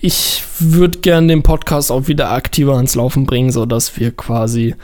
ich 0.00 0.42
würde 0.58 1.00
gern 1.00 1.28
den 1.28 1.42
Podcast 1.42 1.90
auch 1.92 2.08
wieder 2.08 2.30
aktiver 2.30 2.76
ans 2.76 2.94
Laufen 2.94 3.26
bringen, 3.26 3.50
sodass 3.50 3.98
wir 3.98 4.12
quasi 4.12 4.74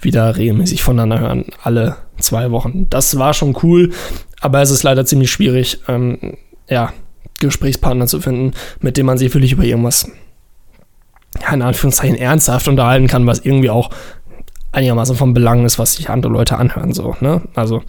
wieder 0.00 0.36
regelmäßig 0.36 0.82
voneinander 0.82 1.20
hören, 1.20 1.44
alle 1.62 1.96
zwei 2.18 2.50
Wochen. 2.50 2.86
Das 2.88 3.18
war 3.18 3.34
schon 3.34 3.56
cool, 3.62 3.90
aber 4.40 4.62
es 4.62 4.70
ist 4.70 4.82
leider 4.82 5.04
ziemlich 5.04 5.30
schwierig, 5.30 5.80
ähm, 5.88 6.36
ja, 6.68 6.92
Gesprächspartner 7.40 8.06
zu 8.06 8.20
finden, 8.20 8.52
mit 8.80 8.96
dem 8.96 9.06
man 9.06 9.18
sich 9.18 9.34
wirklich 9.34 9.52
über 9.52 9.64
irgendwas, 9.64 10.08
ja, 11.40 11.52
in 11.52 11.62
Anführungszeichen 11.62 12.16
ernsthaft 12.16 12.68
unterhalten 12.68 13.08
kann, 13.08 13.26
was 13.26 13.40
irgendwie 13.40 13.70
auch 13.70 13.90
einigermaßen 14.72 15.16
von 15.16 15.34
Belang 15.34 15.64
ist, 15.64 15.78
was 15.78 15.94
sich 15.94 16.08
andere 16.08 16.32
Leute 16.32 16.56
anhören, 16.56 16.92
so, 16.92 17.16
ne? 17.20 17.42
Also, 17.54 17.82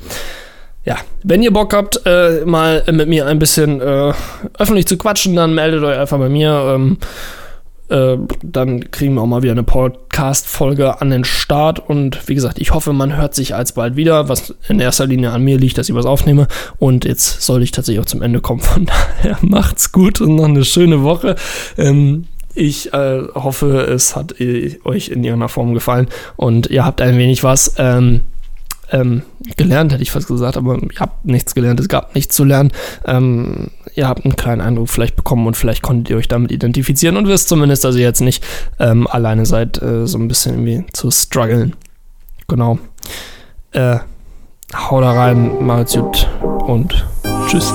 ja, 0.84 0.98
wenn 1.24 1.44
ihr 1.44 1.54
Bock 1.54 1.74
habt, 1.76 2.02
äh, 2.08 2.44
mal 2.46 2.84
mit 2.92 3.08
mir 3.08 3.28
ein 3.28 3.38
bisschen 3.38 3.80
äh, 3.82 4.14
öffentlich 4.58 4.88
zu 4.88 4.98
quatschen, 4.98 5.36
dann 5.36 5.54
meldet 5.54 5.84
euch 5.84 5.98
einfach 5.98 6.18
bei 6.18 6.30
mir. 6.30 6.74
Ähm, 6.74 6.98
äh, 7.92 8.18
dann 8.42 8.90
kriegen 8.92 9.16
wir 9.16 9.22
auch 9.22 9.28
mal 9.28 9.44
wieder 9.44 9.52
eine 9.52 9.64
Podcast-Folge 9.64 11.02
an 11.02 11.10
den 11.10 11.26
Start. 11.26 11.80
Und 11.80 12.28
wie 12.28 12.36
gesagt, 12.36 12.60
ich 12.60 12.74
hoffe, 12.74 12.94
man 12.94 13.18
hört 13.18 13.36
sich 13.36 13.54
alsbald 13.54 13.96
wieder, 13.96 14.30
was 14.30 14.56
in 14.70 14.80
erster 14.80 15.06
Linie 15.06 15.32
an 15.32 15.44
mir 15.44 15.58
liegt, 15.58 15.78
dass 15.78 15.90
ich 15.90 15.96
was 15.96 16.06
aufnehme. 16.06 16.48
Und 16.80 17.06
jetzt 17.06 17.42
soll 17.42 17.62
ich 17.62 17.72
tatsächlich 17.72 18.02
auch 18.02 18.10
zum 18.10 18.22
Ende 18.22 18.40
kommen. 18.40 18.62
Von 18.62 18.86
daher 19.22 19.38
macht's 19.42 19.92
gut 19.92 20.22
und 20.22 20.36
noch 20.36 20.46
eine 20.46 20.64
schöne 20.64 21.04
Woche. 21.04 21.36
Ähm, 21.78 22.26
ich 22.56 22.94
äh, 22.94 23.24
hoffe, 23.34 23.82
es 23.82 24.16
hat 24.16 24.40
äh, 24.40 24.80
euch 24.84 25.10
in 25.10 25.24
irgendeiner 25.24 25.50
Form 25.50 25.74
gefallen 25.74 26.08
und 26.36 26.68
ihr 26.68 26.86
habt 26.86 27.02
ein 27.02 27.18
wenig 27.18 27.44
was. 27.44 27.76
Ähm, 27.78 28.22
ähm, 28.92 29.22
gelernt, 29.56 29.94
hätte 29.94 30.04
ich 30.04 30.12
fast 30.12 30.28
gesagt, 30.28 30.58
aber 30.58 30.76
ihr 30.76 31.00
habt 31.00 31.26
nichts 31.26 31.56
gelernt, 31.56 31.80
es 31.80 31.88
gab 31.88 32.14
nichts 32.14 32.36
zu 32.36 32.44
lernen. 32.44 32.72
Ähm, 33.06 33.72
ihr 33.96 34.08
habt 34.08 34.26
einen 34.26 34.36
kleinen 34.36 34.62
Eindruck 34.62 34.90
vielleicht 34.90 35.16
bekommen 35.16 35.48
und 35.48 35.56
vielleicht 35.56 35.82
konntet 35.82 36.10
ihr 36.10 36.18
euch 36.18 36.28
damit 36.28 36.52
identifizieren 36.52 37.18
und 37.18 37.28
wisst 37.28 37.50
zumindest, 37.50 37.84
dass 37.84 37.96
ihr 37.96 38.02
jetzt 38.02 38.22
nicht 38.22 38.44
ähm, 38.80 39.08
alleine 39.08 39.46
seid, 39.46 39.82
äh, 39.82 40.08
so 40.08 40.18
ein 40.18 40.28
bisschen 40.28 40.66
irgendwie 40.66 40.86
zu 40.94 41.12
strugglen. 41.12 41.76
Genau. 42.48 42.80
Äh, 43.72 43.98
hau 44.74 45.02
da 45.02 45.12
rein, 45.14 45.66
macht's 45.66 45.94
gut 45.94 46.28
und 46.66 47.06
tschüss. 47.48 47.72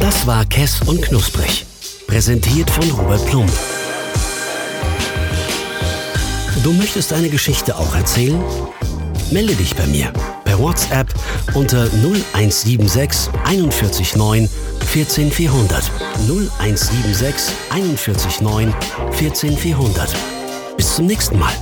Das 0.00 0.26
war 0.26 0.44
Kess 0.46 0.80
und 0.86 1.02
Knusprig. 1.02 1.66
Präsentiert 2.06 2.70
von 2.70 2.90
Robert 2.90 3.24
Plump. 3.26 3.50
Du 6.62 6.72
möchtest 6.72 7.12
eine 7.12 7.28
Geschichte 7.28 7.76
auch 7.76 7.94
erzählen? 7.94 8.40
Melde 9.30 9.54
dich 9.54 9.74
bei 9.74 9.86
mir 9.86 10.12
WhatsApp 10.62 11.12
unter 11.54 11.88
0176 11.90 13.28
41 13.44 14.16
14400. 14.86 15.82
0176 16.26 17.54
41 17.70 18.40
14400. 19.12 20.14
Bis 20.76 20.94
zum 20.94 21.06
nächsten 21.06 21.38
Mal. 21.38 21.52